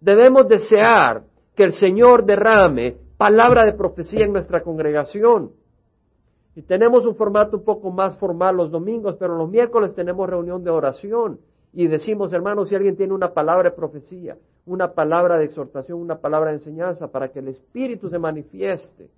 Debemos 0.00 0.48
desear 0.48 1.22
que 1.54 1.62
el 1.62 1.74
Señor 1.74 2.24
derrame 2.24 2.96
palabra 3.16 3.64
de 3.64 3.74
profecía 3.74 4.24
en 4.24 4.32
nuestra 4.32 4.62
congregación. 4.62 5.52
Y 6.56 6.62
tenemos 6.62 7.06
un 7.06 7.14
formato 7.14 7.58
un 7.58 7.64
poco 7.64 7.90
más 7.90 8.18
formal 8.18 8.56
los 8.56 8.70
domingos, 8.70 9.16
pero 9.18 9.36
los 9.36 9.48
miércoles 9.48 9.94
tenemos 9.94 10.28
reunión 10.28 10.64
de 10.64 10.70
oración 10.70 11.38
y 11.72 11.86
decimos, 11.86 12.32
hermanos, 12.32 12.68
si 12.68 12.74
alguien 12.74 12.96
tiene 12.96 13.14
una 13.14 13.32
palabra 13.32 13.70
de 13.70 13.76
profecía, 13.76 14.36
una 14.66 14.92
palabra 14.92 15.38
de 15.38 15.46
exhortación, 15.46 15.98
una 15.98 16.18
palabra 16.18 16.50
de 16.50 16.56
enseñanza, 16.56 17.08
para 17.08 17.28
que 17.28 17.38
el 17.38 17.48
Espíritu 17.48 18.08
se 18.10 18.18
manifieste. 18.18 19.08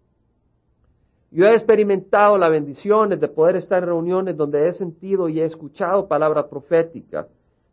Yo 1.33 1.47
he 1.47 1.55
experimentado 1.55 2.39
las 2.39 2.51
bendiciones 2.51 3.21
de 3.21 3.27
poder 3.27 3.57
estar 3.57 3.83
en 3.83 3.89
reuniones 3.89 4.37
donde 4.37 4.69
he 4.69 4.73
sentido 4.73 5.29
y 5.29 5.41
he 5.41 5.45
escuchado 5.45 6.07
palabra 6.07 6.49
profética 6.49 7.27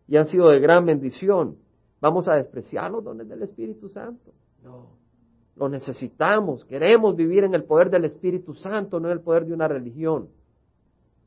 y 0.07 0.17
han 0.17 0.25
sido 0.25 0.49
de 0.49 0.59
gran 0.59 0.83
bendición. 0.83 1.57
¿Vamos 2.01 2.27
a 2.27 2.33
despreciar 2.33 2.89
los 2.89 3.03
dones 3.03 3.29
del 3.29 3.43
Espíritu 3.43 3.87
Santo? 3.89 4.31
No. 4.63 4.87
Lo 5.57 5.69
necesitamos. 5.69 6.65
Queremos 6.65 7.15
vivir 7.15 7.43
en 7.43 7.53
el 7.53 7.65
poder 7.65 7.91
del 7.91 8.05
Espíritu 8.05 8.55
Santo, 8.55 8.99
no 8.99 9.09
en 9.09 9.13
el 9.13 9.21
poder 9.21 9.45
de 9.45 9.53
una 9.53 9.67
religión 9.67 10.29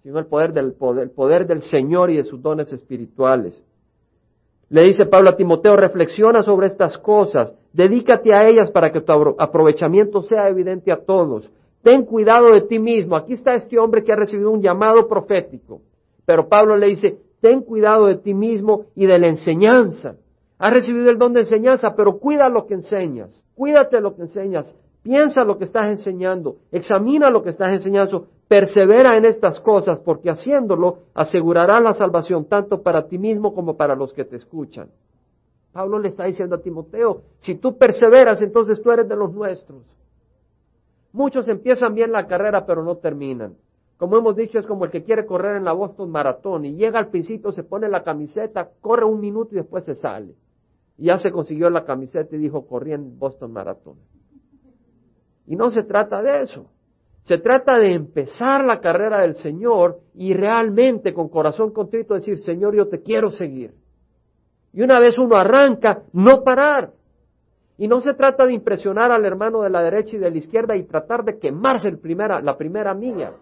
sino 0.04 0.18
el 0.18 0.26
poder 0.26 0.52
del 0.52 0.74
poder, 0.74 1.10
poder 1.14 1.46
del 1.46 1.62
Señor 1.62 2.10
y 2.10 2.18
de 2.18 2.24
sus 2.24 2.40
dones 2.42 2.70
espirituales. 2.74 3.60
Le 4.68 4.82
dice 4.82 5.06
Pablo 5.06 5.30
a 5.30 5.36
Timoteo, 5.36 5.76
reflexiona 5.76 6.42
sobre 6.42 6.66
estas 6.66 6.98
cosas, 6.98 7.54
dedícate 7.72 8.34
a 8.34 8.46
ellas 8.46 8.70
para 8.70 8.92
que 8.92 9.00
tu 9.00 9.12
aprovechamiento 9.38 10.22
sea 10.22 10.48
evidente 10.48 10.92
a 10.92 11.02
todos. 11.02 11.50
Ten 11.82 12.04
cuidado 12.04 12.52
de 12.52 12.60
ti 12.62 12.78
mismo. 12.78 13.16
Aquí 13.16 13.32
está 13.32 13.54
este 13.54 13.78
hombre 13.78 14.04
que 14.04 14.12
ha 14.12 14.16
recibido 14.16 14.50
un 14.50 14.60
llamado 14.60 15.08
profético. 15.08 15.80
Pero 16.26 16.48
Pablo 16.48 16.76
le 16.76 16.88
dice, 16.88 17.18
ten 17.40 17.62
cuidado 17.62 18.06
de 18.06 18.16
ti 18.16 18.34
mismo 18.34 18.86
y 18.94 19.06
de 19.06 19.18
la 19.18 19.28
enseñanza. 19.28 20.16
Has 20.58 20.72
recibido 20.72 21.10
el 21.10 21.18
don 21.18 21.32
de 21.32 21.40
enseñanza, 21.40 21.94
pero 21.96 22.18
cuida 22.18 22.50
lo 22.50 22.66
que 22.66 22.74
enseñas. 22.74 23.42
Cuídate 23.54 24.00
lo 24.02 24.14
que 24.14 24.22
enseñas. 24.22 24.76
Piensa 25.04 25.44
lo 25.44 25.58
que 25.58 25.64
estás 25.64 25.86
enseñando. 25.88 26.56
Examina 26.72 27.28
lo 27.28 27.42
que 27.42 27.50
estás 27.50 27.70
enseñando. 27.70 28.26
Persevera 28.48 29.18
en 29.18 29.26
estas 29.26 29.60
cosas 29.60 30.00
porque 30.00 30.30
haciéndolo 30.30 31.00
asegurará 31.12 31.78
la 31.78 31.92
salvación 31.92 32.46
tanto 32.46 32.82
para 32.82 33.06
ti 33.06 33.18
mismo 33.18 33.54
como 33.54 33.76
para 33.76 33.94
los 33.94 34.14
que 34.14 34.24
te 34.24 34.36
escuchan. 34.36 34.88
Pablo 35.72 35.98
le 35.98 36.08
está 36.08 36.24
diciendo 36.24 36.56
a 36.56 36.62
Timoteo, 36.62 37.20
si 37.38 37.56
tú 37.56 37.76
perseveras, 37.76 38.40
entonces 38.40 38.80
tú 38.80 38.90
eres 38.92 39.06
de 39.06 39.14
los 39.14 39.30
nuestros. 39.34 39.82
Muchos 41.12 41.48
empiezan 41.48 41.94
bien 41.94 42.10
la 42.10 42.26
carrera 42.26 42.64
pero 42.64 42.82
no 42.82 42.96
terminan. 42.96 43.56
Como 43.98 44.16
hemos 44.16 44.34
dicho, 44.34 44.58
es 44.58 44.66
como 44.66 44.86
el 44.86 44.90
que 44.90 45.04
quiere 45.04 45.26
correr 45.26 45.56
en 45.56 45.64
la 45.64 45.72
Boston 45.72 46.10
Maratón 46.10 46.64
y 46.64 46.76
llega 46.76 46.98
al 46.98 47.08
principio, 47.08 47.52
se 47.52 47.62
pone 47.62 47.90
la 47.90 48.02
camiseta, 48.02 48.70
corre 48.80 49.04
un 49.04 49.20
minuto 49.20 49.50
y 49.52 49.58
después 49.58 49.84
se 49.84 49.96
sale. 49.96 50.34
Ya 50.96 51.18
se 51.18 51.30
consiguió 51.30 51.68
la 51.68 51.84
camiseta 51.84 52.34
y 52.34 52.38
dijo, 52.38 52.66
corrí 52.66 52.92
en 52.92 53.18
Boston 53.18 53.52
Maratón. 53.52 53.96
Y 55.46 55.56
no 55.56 55.70
se 55.70 55.82
trata 55.82 56.22
de 56.22 56.42
eso. 56.42 56.66
Se 57.22 57.38
trata 57.38 57.78
de 57.78 57.94
empezar 57.94 58.64
la 58.64 58.80
carrera 58.80 59.20
del 59.20 59.34
Señor 59.34 60.00
y 60.14 60.34
realmente 60.34 61.14
con 61.14 61.28
corazón 61.28 61.72
contrito 61.72 62.14
decir, 62.14 62.38
Señor, 62.38 62.74
yo 62.74 62.88
te 62.88 63.02
quiero 63.02 63.30
seguir. 63.30 63.72
Y 64.72 64.82
una 64.82 65.00
vez 65.00 65.18
uno 65.18 65.36
arranca, 65.36 66.02
no 66.12 66.42
parar. 66.42 66.92
Y 67.78 67.88
no 67.88 68.00
se 68.00 68.14
trata 68.14 68.44
de 68.44 68.52
impresionar 68.52 69.10
al 69.10 69.24
hermano 69.24 69.62
de 69.62 69.70
la 69.70 69.82
derecha 69.82 70.16
y 70.16 70.18
de 70.18 70.30
la 70.30 70.36
izquierda 70.36 70.76
y 70.76 70.84
tratar 70.84 71.24
de 71.24 71.38
quemarse 71.38 71.88
el 71.88 71.98
primera, 71.98 72.40
la 72.40 72.56
primera 72.56 72.92
milla 72.94 73.32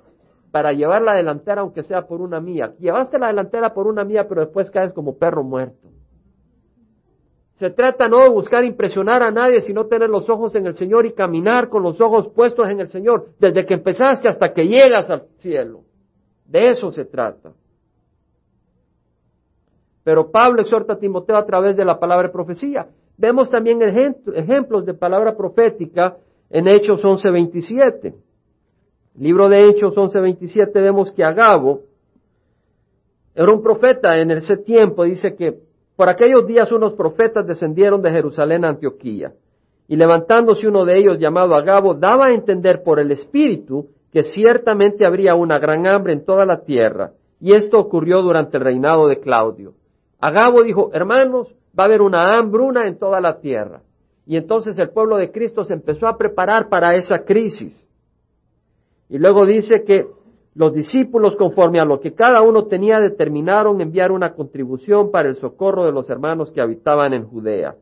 para 0.53 0.73
llevar 0.73 1.03
la 1.03 1.15
delantera 1.15 1.62
aunque 1.62 1.83
sea 1.83 2.07
por 2.07 2.21
una 2.21 2.41
milla. 2.41 2.75
Llevaste 2.79 3.19
la 3.19 3.29
delantera 3.29 3.75
por 3.75 3.87
una 3.87 4.05
milla 4.05 4.29
pero 4.29 4.43
después 4.43 4.71
caes 4.71 4.93
como 4.93 5.19
perro 5.19 5.43
muerto. 5.43 5.88
Se 7.55 7.71
trata 7.71 8.09
no 8.09 8.21
de 8.21 8.29
buscar 8.29 8.65
impresionar 8.65 9.23
a 9.23 9.31
nadie, 9.31 9.61
sino 9.61 9.87
tener 9.87 10.09
los 10.09 10.29
ojos 10.29 10.55
en 10.55 10.67
el 10.67 10.75
Señor 10.75 11.07
y 11.07 11.12
caminar 11.12 11.69
con 11.69 11.83
los 11.83 12.01
ojos 12.01 12.29
puestos 12.35 12.69
en 12.69 12.81
el 12.81 12.88
Señor, 12.88 13.29
desde 13.38 13.67
que 13.67 13.75
empezaste 13.75 14.29
hasta 14.29 14.53
que 14.53 14.67
llegas 14.67 15.11
al 15.11 15.27
cielo. 15.37 15.83
De 16.47 16.71
eso 16.71 16.91
se 16.91 17.05
trata. 17.05 17.53
Pero 20.05 20.31
Pablo 20.31 20.62
exhorta 20.62 20.95
a 20.95 20.99
Timoteo 20.99 21.37
a 21.37 21.47
través 21.47 21.77
de 21.77 21.85
la 21.85 21.99
palabra 22.01 22.29
de 22.29 22.33
profecía. 22.33 22.88
Vemos 23.17 23.51
también 23.51 23.81
ejemplos 23.83 24.85
de 24.85 24.95
palabra 24.95 25.37
profética 25.37 26.17
en 26.51 26.67
Hechos 26.67 27.05
11:27. 27.05 28.15
Libro 29.19 29.49
de 29.49 29.69
Hechos 29.69 29.95
11:27 29.95 30.73
vemos 30.73 31.12
que 31.12 31.23
Agabo 31.23 31.83
era 33.35 33.53
un 33.53 33.62
profeta 33.62 34.19
en 34.19 34.31
ese 34.33 34.57
tiempo, 34.57 35.05
dice 35.05 35.35
que 35.35 35.61
por 36.03 36.09
aquellos 36.09 36.49
días 36.49 36.73
unos 36.73 36.95
profetas 36.95 37.47
descendieron 37.47 38.03
de 38.03 38.11
Jerusalén 38.11 38.65
a 38.65 38.71
Antioquía, 38.71 39.35
y 39.87 39.95
levantándose 39.95 40.67
uno 40.67 40.85
de 40.85 40.99
ellos 40.99 41.21
llamado 41.21 41.55
Agabo, 41.55 41.95
daba 41.95 42.27
a 42.27 42.35
entender 42.35 42.83
por 42.83 42.99
el 42.99 43.12
Espíritu 43.12 43.87
que 44.11 44.25
ciertamente 44.25 45.07
habría 45.07 45.37
una 45.37 45.61
gran 45.61 45.87
hambre 45.87 46.12
en 46.15 46.25
toda 46.25 46.45
la 46.45 46.65
tierra, 46.65 47.12
y 47.38 47.53
esto 47.53 47.79
ocurrió 47.79 48.21
durante 48.21 48.57
el 48.57 48.65
reinado 48.65 49.07
de 49.07 49.21
Claudio. 49.21 49.75
Agabo 50.19 50.65
dijo, 50.65 50.91
hermanos, 50.93 51.55
va 51.79 51.85
a 51.85 51.87
haber 51.87 52.03
una 52.03 52.37
hambruna 52.37 52.88
en 52.88 52.99
toda 52.99 53.21
la 53.21 53.38
tierra. 53.38 53.83
Y 54.27 54.37
entonces 54.37 54.77
el 54.81 54.91
pueblo 54.91 55.19
de 55.19 55.31
Cristo 55.31 55.65
se 55.65 55.75
empezó 55.75 56.09
a 56.09 56.19
preparar 56.19 56.69
para 56.69 56.97
esa 56.97 57.21
crisis. 57.21 57.81
Y 59.09 59.19
luego 59.19 59.47
dice 59.47 59.85
que 59.85 60.09
los 60.55 60.75
discípulos, 60.75 61.37
conforme 61.37 61.81
a 61.81 61.85
lo 61.85 62.01
que 62.01 62.15
cada 62.15 62.43
uno 62.43 62.67
tenía, 62.67 63.01
determinaron 63.01 63.81
enviar 63.81 64.12
una 64.12 64.35
contribución 64.35 65.11
para 65.11 65.29
el 65.29 65.37
socorro 65.37 65.85
de 65.85 65.93
los 65.93 66.11
hermanos 66.11 66.51
que 66.51 66.61
habitaban 66.61 67.15
en 67.15 67.27
Judea. 67.27 67.77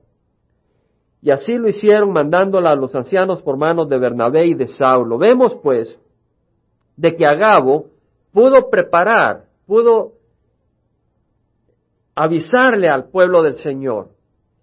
Y 1.23 1.31
así 1.31 1.55
lo 1.57 1.69
hicieron 1.69 2.13
mandándola 2.13 2.71
a 2.71 2.77
los 2.77 2.95
ancianos 2.95 3.43
por 3.43 3.57
manos 3.57 3.89
de 3.89 3.99
Bernabé 3.99 4.47
y 4.47 4.55
de 4.55 4.69
Saulo. 4.69 5.19
Vemos 5.19 5.57
pues 5.63 5.99
de 6.97 7.17
que 7.17 7.27
Agabo 7.27 7.87
pudo 8.33 8.71
preparar, 8.71 9.45
pudo 9.67 10.13
avisarle 12.15 12.89
al 12.89 13.11
pueblo 13.11 13.43
del 13.43 13.55
Señor. 13.55 14.11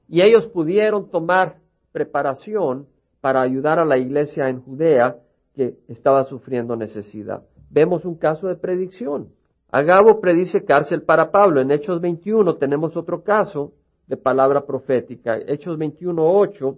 Y 0.07 0.21
ellos 0.21 0.47
pudieron 0.47 1.11
tomar 1.11 1.57
preparación 1.91 2.87
para 3.19 3.41
ayudar 3.41 3.79
a 3.79 3.85
la 3.85 3.97
iglesia 3.97 4.47
en 4.47 4.61
Judea 4.61 5.17
que 5.53 5.75
estaba 5.89 6.23
sufriendo 6.23 6.75
necesidad. 6.75 7.43
Vemos 7.69 8.05
un 8.05 8.15
caso 8.15 8.47
de 8.47 8.55
predicción. 8.55 9.29
Agabo 9.71 10.21
predice 10.21 10.63
cárcel 10.63 11.03
para 11.03 11.31
Pablo. 11.31 11.61
En 11.61 11.71
Hechos 11.71 11.99
21 12.01 12.55
tenemos 12.55 12.95
otro 12.95 13.23
caso 13.23 13.73
de 14.07 14.17
palabra 14.17 14.65
profética. 14.65 15.37
Hechos 15.37 15.77
21.8 15.77 16.77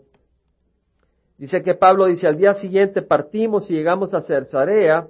dice 1.38 1.62
que 1.62 1.76
Pablo 1.76 2.08
dice, 2.08 2.28
al 2.28 2.38
día 2.38 2.54
siguiente 2.54 3.02
partimos 3.02 3.70
y 3.70 3.74
llegamos 3.74 4.14
a 4.14 4.22
Cesarea 4.22 5.08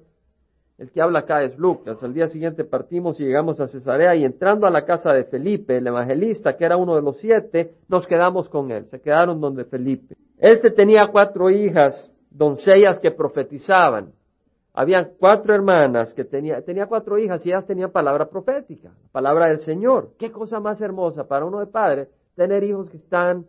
el 0.80 0.92
que 0.92 1.02
habla 1.02 1.20
acá 1.20 1.44
es 1.44 1.58
Lucas. 1.58 2.02
Al 2.02 2.14
día 2.14 2.30
siguiente 2.30 2.64
partimos 2.64 3.20
y 3.20 3.26
llegamos 3.26 3.60
a 3.60 3.68
Cesarea 3.68 4.16
y 4.16 4.24
entrando 4.24 4.66
a 4.66 4.72
la 4.72 4.86
casa 4.86 5.12
de 5.12 5.26
Felipe, 5.26 5.78
el 5.78 5.88
evangelista, 5.88 6.56
que 6.56 6.64
era 6.64 6.78
uno 6.78 6.96
de 6.96 7.02
los 7.02 7.20
siete, 7.20 7.74
nos 7.90 8.08
quedamos 8.08 8.48
con 8.48 8.72
él. 8.72 8.86
Se 8.86 9.02
quedaron 9.02 9.42
donde 9.42 9.66
Felipe. 9.66 10.16
Este 10.38 10.72
tenía 10.72 11.08
cuatro 11.08 11.50
hijas, 11.50 12.10
doncellas 12.32 12.98
que 13.02 13.12
profetizaban. 13.12 14.14
Habían 14.80 15.10
cuatro 15.20 15.54
hermanas 15.54 16.14
que 16.14 16.24
tenía, 16.24 16.62
tenía 16.62 16.86
cuatro 16.86 17.18
hijas 17.18 17.46
y 17.46 17.50
ellas 17.50 17.66
tenían 17.66 17.92
palabra 17.92 18.30
profética, 18.30 18.94
palabra 19.12 19.48
del 19.48 19.60
Señor. 19.60 20.12
Qué 20.18 20.32
cosa 20.32 20.62
más 20.62 20.80
hermosa 20.80 21.28
para 21.28 21.44
uno 21.44 21.60
de 21.60 21.68
padre 21.68 22.08
tener 22.34 22.64
hijos 22.64 22.90
que 22.90 22.96
están 22.96 23.46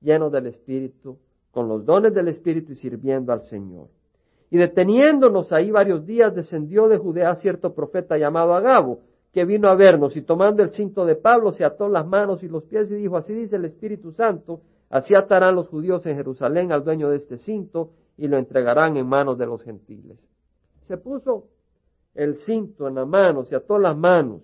llenos 0.00 0.30
del 0.30 0.46
Espíritu, 0.46 1.18
con 1.50 1.66
los 1.66 1.84
dones 1.84 2.14
del 2.14 2.28
Espíritu 2.28 2.74
y 2.74 2.76
sirviendo 2.76 3.32
al 3.32 3.40
Señor. 3.48 3.88
Y 4.52 4.58
deteniéndonos 4.58 5.52
ahí 5.52 5.72
varios 5.72 6.06
días, 6.06 6.32
descendió 6.32 6.86
de 6.86 6.96
Judea 6.96 7.34
cierto 7.34 7.74
profeta 7.74 8.16
llamado 8.16 8.54
Agabo, 8.54 9.00
que 9.32 9.44
vino 9.44 9.68
a 9.68 9.74
vernos 9.74 10.16
y 10.16 10.22
tomando 10.22 10.62
el 10.62 10.70
cinto 10.70 11.04
de 11.04 11.16
Pablo 11.16 11.50
se 11.54 11.64
ató 11.64 11.88
las 11.88 12.06
manos 12.06 12.44
y 12.44 12.46
los 12.46 12.62
pies 12.62 12.88
y 12.92 12.94
dijo, 12.94 13.16
así 13.16 13.34
dice 13.34 13.56
el 13.56 13.64
Espíritu 13.64 14.12
Santo, 14.12 14.60
así 14.90 15.16
atarán 15.16 15.56
los 15.56 15.66
judíos 15.66 16.06
en 16.06 16.14
Jerusalén 16.14 16.70
al 16.70 16.84
dueño 16.84 17.10
de 17.10 17.16
este 17.16 17.38
cinto 17.38 17.90
y 18.16 18.28
lo 18.28 18.38
entregarán 18.38 18.96
en 18.96 19.08
manos 19.08 19.38
de 19.38 19.46
los 19.46 19.60
gentiles. 19.64 20.18
Se 20.88 20.96
puso 20.96 21.44
el 22.14 22.38
cinto 22.38 22.88
en 22.88 22.96
la 22.96 23.04
mano, 23.04 23.44
se 23.44 23.54
ató 23.54 23.78
las 23.78 23.96
manos 23.96 24.42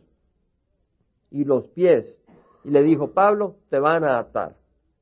y 1.31 1.45
los 1.45 1.67
pies 1.69 2.17
y 2.63 2.71
le 2.71 2.83
dijo, 2.83 3.11
Pablo, 3.11 3.57
te 3.71 3.79
van 3.79 4.05
a 4.05 4.19
atar, 4.19 4.55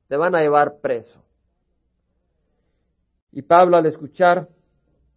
te 0.07 0.17
van 0.17 0.33
a 0.35 0.41
llevar 0.41 0.79
preso. 0.81 1.19
Y 3.31 3.43
Pablo 3.43 3.77
al 3.77 3.85
escuchar 3.85 4.47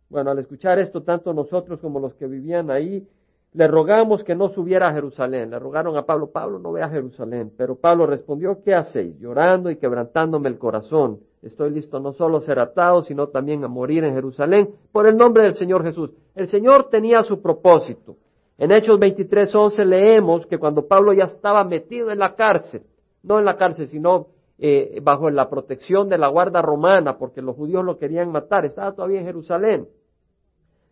bueno, 0.08 0.30
al 0.30 0.38
escuchar 0.38 0.78
esto, 0.78 1.02
tanto 1.02 1.32
nosotros 1.32 1.80
como 1.80 1.98
los 1.98 2.14
que 2.14 2.26
vivían 2.26 2.70
ahí, 2.70 3.06
le 3.52 3.66
rogamos 3.66 4.22
que 4.22 4.34
no 4.34 4.50
subiera 4.50 4.88
a 4.88 4.92
Jerusalén. 4.92 5.50
Le 5.50 5.58
rogaron 5.58 5.96
a 5.96 6.04
Pablo, 6.04 6.30
Pablo, 6.30 6.58
no 6.58 6.72
ve 6.72 6.82
a 6.82 6.88
Jerusalén. 6.88 7.52
Pero 7.56 7.76
Pablo 7.76 8.06
respondió, 8.06 8.62
¿qué 8.62 8.74
hacéis? 8.74 9.18
Llorando 9.18 9.70
y 9.70 9.76
quebrantándome 9.76 10.48
el 10.48 10.58
corazón. 10.58 11.20
Estoy 11.46 11.70
listo 11.70 12.00
no 12.00 12.12
solo 12.12 12.38
a 12.38 12.40
ser 12.40 12.58
atado, 12.58 13.02
sino 13.02 13.28
también 13.28 13.62
a 13.62 13.68
morir 13.68 14.02
en 14.02 14.14
Jerusalén 14.14 14.70
por 14.90 15.06
el 15.06 15.16
nombre 15.16 15.44
del 15.44 15.54
Señor 15.54 15.84
Jesús. 15.84 16.10
El 16.34 16.48
Señor 16.48 16.88
tenía 16.90 17.22
su 17.22 17.40
propósito. 17.40 18.16
En 18.58 18.72
Hechos 18.72 18.98
23:11 18.98 19.84
leemos 19.84 20.46
que 20.46 20.58
cuando 20.58 20.88
Pablo 20.88 21.12
ya 21.12 21.24
estaba 21.24 21.62
metido 21.62 22.10
en 22.10 22.18
la 22.18 22.34
cárcel, 22.34 22.82
no 23.22 23.38
en 23.38 23.44
la 23.44 23.56
cárcel, 23.56 23.86
sino 23.86 24.26
eh, 24.58 24.98
bajo 25.02 25.30
la 25.30 25.48
protección 25.48 26.08
de 26.08 26.18
la 26.18 26.28
guarda 26.28 26.62
romana, 26.62 27.16
porque 27.16 27.42
los 27.42 27.54
judíos 27.54 27.84
lo 27.84 27.96
querían 27.96 28.32
matar, 28.32 28.64
estaba 28.64 28.92
todavía 28.92 29.20
en 29.20 29.26
Jerusalén. 29.26 29.88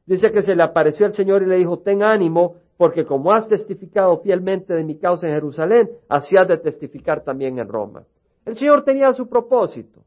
Dice 0.06 0.30
que 0.30 0.42
se 0.42 0.54
le 0.54 0.62
apareció 0.62 1.06
el 1.06 1.14
Señor 1.14 1.42
y 1.42 1.46
le 1.46 1.56
dijo, 1.56 1.78
ten 1.78 2.02
ánimo, 2.02 2.56
porque 2.76 3.04
como 3.04 3.32
has 3.32 3.48
testificado 3.48 4.18
fielmente 4.18 4.72
de 4.72 4.84
mi 4.84 4.98
causa 4.98 5.26
en 5.26 5.34
Jerusalén, 5.34 5.90
así 6.08 6.36
has 6.36 6.46
de 6.46 6.58
testificar 6.58 7.24
también 7.24 7.58
en 7.58 7.66
Roma. 7.66 8.04
El 8.44 8.54
Señor 8.54 8.84
tenía 8.84 9.12
su 9.12 9.28
propósito. 9.28 10.04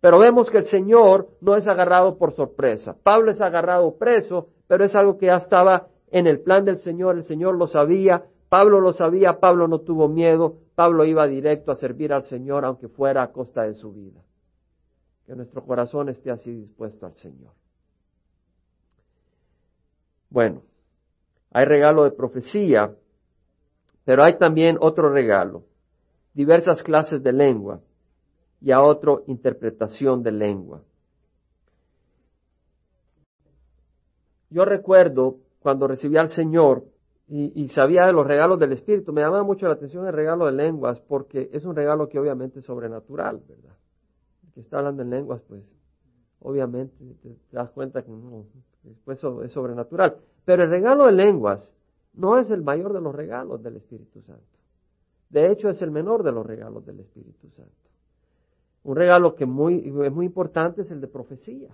Pero 0.00 0.18
vemos 0.18 0.50
que 0.50 0.58
el 0.58 0.64
Señor 0.64 1.28
no 1.40 1.56
es 1.56 1.66
agarrado 1.66 2.16
por 2.16 2.34
sorpresa. 2.34 2.96
Pablo 3.02 3.30
es 3.30 3.40
agarrado 3.40 3.96
preso, 3.98 4.48
pero 4.66 4.84
es 4.84 4.94
algo 4.96 5.18
que 5.18 5.26
ya 5.26 5.36
estaba 5.36 5.88
en 6.10 6.26
el 6.26 6.40
plan 6.40 6.64
del 6.64 6.78
Señor, 6.78 7.16
el 7.16 7.24
Señor 7.24 7.56
lo 7.56 7.66
sabía, 7.66 8.24
Pablo 8.48 8.80
lo 8.80 8.92
sabía, 8.92 9.38
Pablo 9.38 9.68
no 9.68 9.80
tuvo 9.80 10.08
miedo, 10.08 10.56
Pablo 10.74 11.04
iba 11.04 11.26
directo 11.26 11.70
a 11.70 11.76
servir 11.76 12.12
al 12.12 12.24
Señor 12.24 12.64
aunque 12.64 12.88
fuera 12.88 13.22
a 13.22 13.30
costa 13.30 13.62
de 13.62 13.74
su 13.74 13.92
vida. 13.92 14.20
Que 15.26 15.36
nuestro 15.36 15.62
corazón 15.62 16.08
esté 16.08 16.30
así 16.30 16.52
dispuesto 16.52 17.06
al 17.06 17.14
Señor. 17.14 17.52
Bueno, 20.30 20.62
hay 21.52 21.64
regalo 21.66 22.04
de 22.04 22.12
profecía, 22.12 22.94
pero 24.04 24.24
hay 24.24 24.38
también 24.38 24.78
otro 24.80 25.10
regalo, 25.10 25.64
diversas 26.32 26.82
clases 26.82 27.22
de 27.22 27.32
lengua 27.32 27.80
y 28.60 28.72
a 28.72 28.82
otro 28.82 29.24
interpretación 29.26 30.22
de 30.22 30.32
lengua. 30.32 30.82
Yo 34.50 34.64
recuerdo 34.64 35.36
cuando 35.60 35.86
recibí 35.86 36.16
al 36.16 36.30
Señor 36.30 36.84
y, 37.32 37.68
sabía 37.68 38.06
de 38.06 38.12
los 38.12 38.26
regalos 38.26 38.58
del 38.58 38.72
Espíritu, 38.72 39.12
me 39.12 39.20
llamaba 39.20 39.44
mucho 39.44 39.68
la 39.68 39.74
atención 39.74 40.04
el 40.04 40.12
regalo 40.12 40.46
de 40.46 40.52
lenguas 40.52 40.98
porque 41.00 41.48
es 41.52 41.64
un 41.64 41.76
regalo 41.76 42.08
que 42.08 42.18
obviamente 42.18 42.58
es 42.58 42.64
sobrenatural, 42.64 43.40
¿verdad? 43.48 43.76
El 44.44 44.52
que 44.52 44.60
está 44.60 44.78
hablando 44.78 45.02
en 45.02 45.10
lenguas, 45.10 45.40
pues 45.46 45.62
obviamente 46.40 47.14
te, 47.22 47.36
das 47.52 47.70
cuenta 47.70 48.02
que 48.02 48.10
no, 48.10 48.46
después 48.82 49.22
es 49.44 49.52
sobrenatural. 49.52 50.16
Pero 50.44 50.64
el 50.64 50.70
regalo 50.70 51.06
de 51.06 51.12
lenguas 51.12 51.70
no 52.14 52.36
es 52.36 52.50
el 52.50 52.62
mayor 52.62 52.92
de 52.92 53.00
los 53.00 53.14
regalos 53.14 53.62
del 53.62 53.76
Espíritu 53.76 54.20
Santo. 54.22 54.42
De 55.28 55.52
hecho, 55.52 55.68
es 55.68 55.80
el 55.82 55.92
menor 55.92 56.24
de 56.24 56.32
los 56.32 56.44
regalos 56.44 56.84
del 56.84 56.98
Espíritu 56.98 57.48
Santo. 57.50 57.89
Un 58.82 58.96
regalo 58.96 59.34
que 59.34 59.46
muy, 59.46 59.92
es 60.04 60.12
muy 60.12 60.26
importante 60.26 60.82
es 60.82 60.90
el 60.90 61.00
de 61.00 61.06
profecía. 61.06 61.68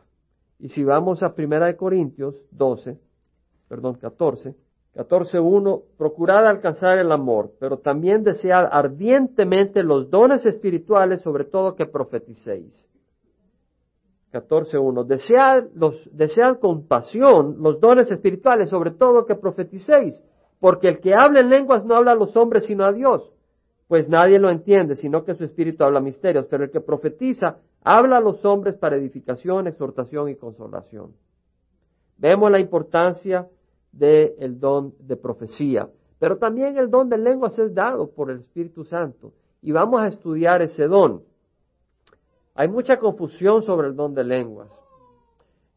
Y 0.58 0.70
si 0.70 0.82
vamos 0.84 1.22
a 1.22 1.34
1 1.36 1.76
Corintios 1.76 2.34
12, 2.50 2.98
perdón, 3.68 3.94
14, 3.94 4.54
14.1, 4.94 5.82
procurad 5.98 6.46
alcanzar 6.46 6.98
el 6.98 7.12
amor, 7.12 7.52
pero 7.60 7.78
también 7.78 8.22
desead 8.22 8.68
ardientemente 8.70 9.82
los 9.82 10.10
dones 10.10 10.46
espirituales, 10.46 11.20
sobre 11.20 11.44
todo 11.44 11.76
que 11.76 11.84
profeticéis. 11.84 12.86
14.1. 14.32 15.04
Desead, 15.04 15.64
los, 15.74 15.94
desead 16.12 16.58
con 16.58 16.86
pasión 16.86 17.56
los 17.60 17.80
dones 17.80 18.10
espirituales, 18.10 18.70
sobre 18.70 18.90
todo 18.90 19.26
que 19.26 19.34
profeticéis, 19.34 20.22
porque 20.58 20.88
el 20.88 21.00
que 21.00 21.14
habla 21.14 21.40
en 21.40 21.50
lenguas 21.50 21.84
no 21.84 21.94
habla 21.94 22.12
a 22.12 22.16
los 22.16 22.34
hombres 22.36 22.64
sino 22.64 22.84
a 22.84 22.92
Dios, 22.92 23.30
pues 23.88 24.08
nadie 24.08 24.38
lo 24.38 24.50
entiende, 24.50 24.96
sino 24.96 25.24
que 25.24 25.34
su 25.34 25.44
espíritu 25.44 25.84
habla 25.84 26.00
misterios, 26.00 26.46
pero 26.50 26.64
el 26.64 26.70
que 26.70 26.80
profetiza 26.80 27.58
habla 27.82 28.18
a 28.18 28.20
los 28.20 28.44
hombres 28.44 28.76
para 28.76 28.96
edificación, 28.96 29.66
exhortación 29.66 30.28
y 30.28 30.36
consolación. 30.36 31.12
Vemos 32.18 32.50
la 32.50 32.58
importancia 32.58 33.46
del 33.92 34.58
don 34.58 34.94
de 34.98 35.16
profecía, 35.16 35.88
pero 36.18 36.38
también 36.38 36.76
el 36.78 36.90
don 36.90 37.08
de 37.08 37.18
lenguas 37.18 37.58
es 37.58 37.74
dado 37.74 38.10
por 38.10 38.30
el 38.30 38.40
Espíritu 38.40 38.84
Santo 38.84 39.32
y 39.62 39.72
vamos 39.72 40.00
a 40.00 40.08
estudiar 40.08 40.62
ese 40.62 40.86
don. 40.86 41.22
Hay 42.54 42.68
mucha 42.68 42.98
confusión 42.98 43.62
sobre 43.62 43.88
el 43.88 43.96
don 43.96 44.14
de 44.14 44.24
lenguas. 44.24 44.70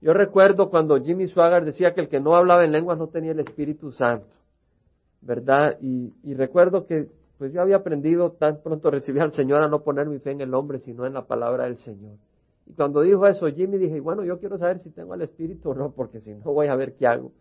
Yo 0.01 0.13
recuerdo 0.13 0.69
cuando 0.69 0.99
Jimmy 1.01 1.27
Swagger 1.27 1.65
decía 1.65 1.93
que 1.93 2.01
el 2.01 2.07
que 2.07 2.21
no 2.21 2.35
hablaba 2.35 2.63
en 2.63 2.71
lenguas 2.71 2.97
no 2.97 3.07
tenía 3.07 3.31
el 3.31 3.39
Espíritu 3.41 3.91
Santo, 3.91 4.27
¿verdad? 5.21 5.77
Y, 5.81 6.33
recuerdo 6.33 6.85
que 6.85 7.07
pues 7.39 7.53
yo 7.53 7.61
había 7.61 7.77
aprendido 7.77 8.33
tan 8.33 8.61
pronto 8.61 8.91
recibí 8.91 9.19
al 9.21 9.31
Señor 9.31 9.63
a 9.63 9.69
no 9.69 9.81
poner 9.81 10.07
mi 10.07 10.19
fe 10.19 10.31
en 10.31 10.41
el 10.41 10.53
hombre, 10.53 10.79
sino 10.79 11.05
en 11.05 11.13
la 11.13 11.25
palabra 11.25 11.63
del 11.63 11.77
Señor. 11.77 12.17
Y 12.67 12.73
cuando 12.73 12.99
dijo 12.99 13.25
eso, 13.25 13.47
Jimmy 13.47 13.77
dije, 13.77 14.01
bueno, 14.01 14.25
yo 14.25 14.39
quiero 14.39 14.57
saber 14.57 14.79
si 14.81 14.91
tengo 14.91 15.13
el 15.13 15.21
Espíritu 15.21 15.69
o 15.69 15.73
no, 15.73 15.91
porque 15.91 16.19
si 16.19 16.35
no 16.35 16.51
voy 16.51 16.67
a 16.67 16.75
ver 16.75 16.95
qué 16.95 17.07
hago. 17.07 17.31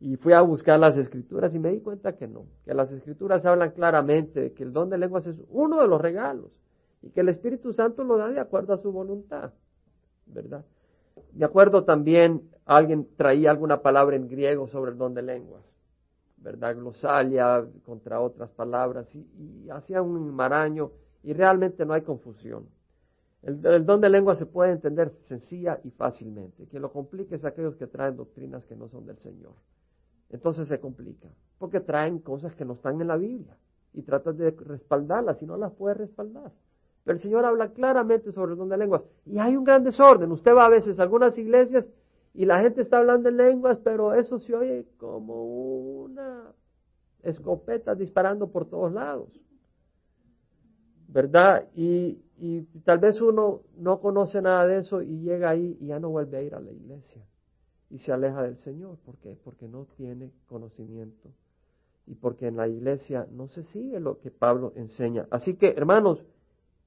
Y 0.00 0.14
fui 0.14 0.32
a 0.32 0.42
buscar 0.42 0.78
las 0.78 0.96
escrituras 0.96 1.52
y 1.56 1.58
me 1.58 1.72
di 1.72 1.80
cuenta 1.80 2.12
que 2.14 2.28
no, 2.28 2.46
que 2.64 2.72
las 2.72 2.92
escrituras 2.92 3.44
hablan 3.46 3.72
claramente 3.72 4.40
de 4.40 4.52
que 4.52 4.62
el 4.62 4.72
don 4.72 4.90
de 4.90 4.96
lenguas 4.96 5.26
es 5.26 5.42
uno 5.50 5.82
de 5.82 5.88
los 5.88 6.00
regalos 6.00 6.52
y 7.02 7.10
que 7.10 7.20
el 7.20 7.28
Espíritu 7.28 7.72
Santo 7.72 8.04
lo 8.04 8.16
da 8.16 8.28
de 8.28 8.38
acuerdo 8.38 8.74
a 8.74 8.78
su 8.78 8.92
voluntad, 8.92 9.50
¿verdad? 10.26 10.64
Me 11.34 11.44
acuerdo 11.44 11.82
también, 11.82 12.48
alguien 12.64 13.08
traía 13.16 13.50
alguna 13.50 13.82
palabra 13.82 14.14
en 14.14 14.28
griego 14.28 14.68
sobre 14.68 14.92
el 14.92 14.98
don 14.98 15.14
de 15.14 15.22
lenguas, 15.22 15.67
¿verdad? 16.40 16.76
Glosalia 16.76 17.66
contra 17.84 18.20
otras 18.20 18.50
palabras 18.50 19.14
y, 19.14 19.26
y 19.38 19.70
hacía 19.70 20.02
un 20.02 20.34
maraño 20.34 20.90
y 21.22 21.32
realmente 21.32 21.84
no 21.84 21.94
hay 21.94 22.02
confusión. 22.02 22.66
El, 23.42 23.86
don 23.86 24.00
de 24.00 24.08
lenguas 24.08 24.38
se 24.38 24.46
puede 24.46 24.72
entender 24.72 25.12
sencilla 25.22 25.78
y 25.84 25.90
fácilmente. 25.90 26.66
Quien 26.66 26.82
lo 26.82 26.92
complique 26.92 27.36
es 27.36 27.44
aquellos 27.44 27.76
que 27.76 27.86
traen 27.86 28.16
doctrinas 28.16 28.64
que 28.66 28.74
no 28.74 28.88
son 28.88 29.06
del 29.06 29.18
Señor. 29.18 29.52
Entonces 30.30 30.68
se 30.68 30.80
complica, 30.80 31.28
porque 31.58 31.80
traen 31.80 32.18
cosas 32.18 32.54
que 32.54 32.64
no 32.64 32.74
están 32.74 33.00
en 33.00 33.08
la 33.08 33.16
Biblia 33.16 33.56
y 33.94 34.02
tratan 34.02 34.36
de 34.36 34.50
respaldarlas 34.50 35.40
y 35.42 35.46
no 35.46 35.56
las 35.56 35.72
puede 35.72 35.94
respaldar. 35.94 36.52
Pero 37.04 37.16
el 37.16 37.22
Señor 37.22 37.44
habla 37.44 37.72
claramente 37.72 38.32
sobre 38.32 38.52
el 38.52 38.58
don 38.58 38.68
de 38.68 38.76
lenguas. 38.76 39.02
Y 39.24 39.38
hay 39.38 39.56
un 39.56 39.64
gran 39.64 39.84
desorden. 39.84 40.30
Usted 40.32 40.54
va 40.54 40.66
a 40.66 40.70
veces 40.70 40.98
a 40.98 41.04
algunas 41.04 41.38
iglesias 41.38 41.88
y 42.34 42.44
la 42.44 42.60
gente 42.60 42.82
está 42.82 42.98
hablando 42.98 43.28
en 43.28 43.36
lenguas, 43.36 43.78
pero 43.82 44.14
eso 44.14 44.38
se 44.38 44.54
oye 44.54 44.86
como 44.98 45.44
una 46.02 46.52
escopeta 47.22 47.94
disparando 47.94 48.50
por 48.50 48.66
todos 48.66 48.92
lados. 48.92 49.28
¿Verdad? 51.08 51.68
Y, 51.74 52.20
tal 52.84 52.98
vez 52.98 53.20
uno 53.20 53.62
no 53.76 54.00
conoce 54.00 54.40
nada 54.40 54.66
de 54.66 54.78
eso 54.78 55.02
y 55.02 55.20
llega 55.20 55.50
ahí 55.50 55.76
y 55.80 55.86
ya 55.86 55.98
no 55.98 56.10
vuelve 56.10 56.36
a 56.36 56.42
ir 56.42 56.54
a 56.54 56.60
la 56.60 56.70
iglesia 56.70 57.26
y 57.90 57.98
se 57.98 58.12
aleja 58.12 58.42
del 58.42 58.58
Señor. 58.58 58.98
¿Por 59.04 59.16
qué? 59.16 59.36
Porque 59.42 59.66
no 59.66 59.86
tiene 59.96 60.30
conocimiento 60.46 61.30
y 62.06 62.14
porque 62.14 62.46
en 62.46 62.56
la 62.56 62.68
iglesia 62.68 63.26
no 63.32 63.48
se 63.48 63.64
sigue 63.64 64.00
lo 64.00 64.18
que 64.18 64.30
Pablo 64.30 64.72
enseña. 64.76 65.26
Así 65.30 65.54
que, 65.54 65.70
hermanos, 65.70 66.24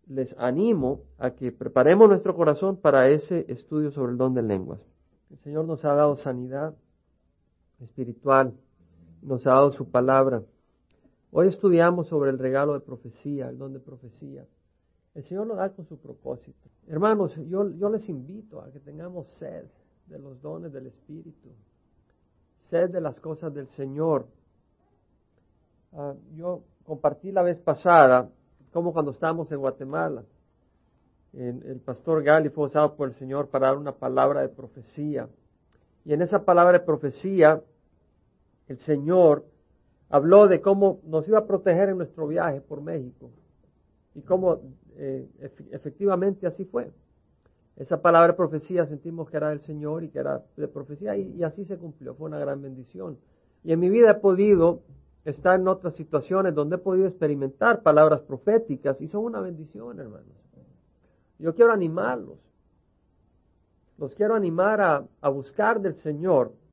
les 0.07 0.35
animo 0.37 1.01
a 1.17 1.31
que 1.31 1.51
preparemos 1.51 2.07
nuestro 2.07 2.35
corazón 2.35 2.77
para 2.77 3.09
ese 3.09 3.45
estudio 3.49 3.91
sobre 3.91 4.13
el 4.13 4.17
don 4.17 4.33
de 4.33 4.43
lenguas. 4.43 4.90
El 5.31 5.37
Señor 5.39 5.65
nos 5.65 5.85
ha 5.85 5.93
dado 5.93 6.17
sanidad 6.17 6.75
espiritual, 7.79 8.53
nos 9.21 9.47
ha 9.47 9.51
dado 9.51 9.71
su 9.71 9.89
palabra. 9.89 10.43
Hoy 11.31 11.47
estudiamos 11.47 12.07
sobre 12.07 12.31
el 12.31 12.37
regalo 12.37 12.73
de 12.73 12.81
profecía, 12.81 13.49
el 13.49 13.57
don 13.57 13.71
de 13.71 13.79
profecía. 13.79 14.45
El 15.15 15.23
Señor 15.23 15.47
lo 15.47 15.55
da 15.55 15.69
con 15.69 15.85
su 15.85 15.97
propósito. 15.97 16.69
Hermanos, 16.87 17.33
yo, 17.47 17.69
yo 17.71 17.89
les 17.89 18.09
invito 18.09 18.61
a 18.61 18.71
que 18.71 18.79
tengamos 18.81 19.27
sed 19.39 19.65
de 20.07 20.19
los 20.19 20.41
dones 20.41 20.73
del 20.73 20.87
Espíritu, 20.87 21.49
sed 22.69 22.89
de 22.89 22.99
las 22.99 23.17
cosas 23.21 23.53
del 23.53 23.67
Señor. 23.69 24.27
Ah, 25.93 26.13
yo 26.35 26.63
compartí 26.85 27.31
la 27.31 27.41
vez 27.41 27.57
pasada 27.57 28.29
como 28.73 28.91
cuando 28.91 29.11
estábamos 29.11 29.49
en 29.51 29.59
Guatemala. 29.59 30.23
El 31.33 31.79
pastor 31.85 32.23
Gali 32.23 32.49
fue 32.49 32.65
usado 32.65 32.95
por 32.95 33.07
el 33.07 33.15
Señor 33.15 33.47
para 33.47 33.67
dar 33.67 33.77
una 33.77 33.93
palabra 33.93 34.41
de 34.41 34.49
profecía. 34.49 35.29
Y 36.03 36.13
en 36.13 36.21
esa 36.21 36.43
palabra 36.43 36.79
de 36.79 36.85
profecía, 36.85 37.61
el 38.67 38.77
Señor 38.79 39.45
habló 40.09 40.47
de 40.47 40.61
cómo 40.61 40.99
nos 41.05 41.27
iba 41.27 41.39
a 41.39 41.45
proteger 41.45 41.89
en 41.89 41.97
nuestro 41.97 42.27
viaje 42.27 42.59
por 42.61 42.81
México. 42.81 43.29
Y 44.13 44.21
cómo 44.21 44.59
eh, 44.97 45.27
efectivamente 45.71 46.47
así 46.47 46.65
fue. 46.65 46.91
Esa 47.77 48.01
palabra 48.01 48.29
de 48.29 48.37
profecía 48.37 48.85
sentimos 48.85 49.29
que 49.29 49.37
era 49.37 49.49
del 49.49 49.61
Señor 49.61 50.03
y 50.03 50.09
que 50.09 50.19
era 50.19 50.43
de 50.57 50.67
profecía 50.67 51.15
y, 51.15 51.35
y 51.37 51.43
así 51.43 51.63
se 51.65 51.77
cumplió. 51.77 52.13
Fue 52.15 52.27
una 52.27 52.39
gran 52.39 52.61
bendición. 52.61 53.17
Y 53.63 53.71
en 53.71 53.79
mi 53.79 53.89
vida 53.89 54.11
he 54.11 54.15
podido 54.15 54.81
está 55.25 55.55
en 55.55 55.67
otras 55.67 55.95
situaciones 55.95 56.55
donde 56.55 56.77
he 56.77 56.79
podido 56.79 57.07
experimentar 57.07 57.83
palabras 57.83 58.21
proféticas 58.21 58.99
y 59.01 59.07
son 59.07 59.25
una 59.25 59.39
bendición, 59.39 59.99
hermanos. 59.99 60.35
Yo 61.41 61.55
quiero 61.55 61.73
animarlos. 61.73 62.37
Los 63.97 64.13
quiero 64.13 64.35
animar 64.35 64.79
a, 64.79 65.03
a 65.21 65.29
buscar 65.29 65.81
del 65.81 65.95
Señor 65.95 66.53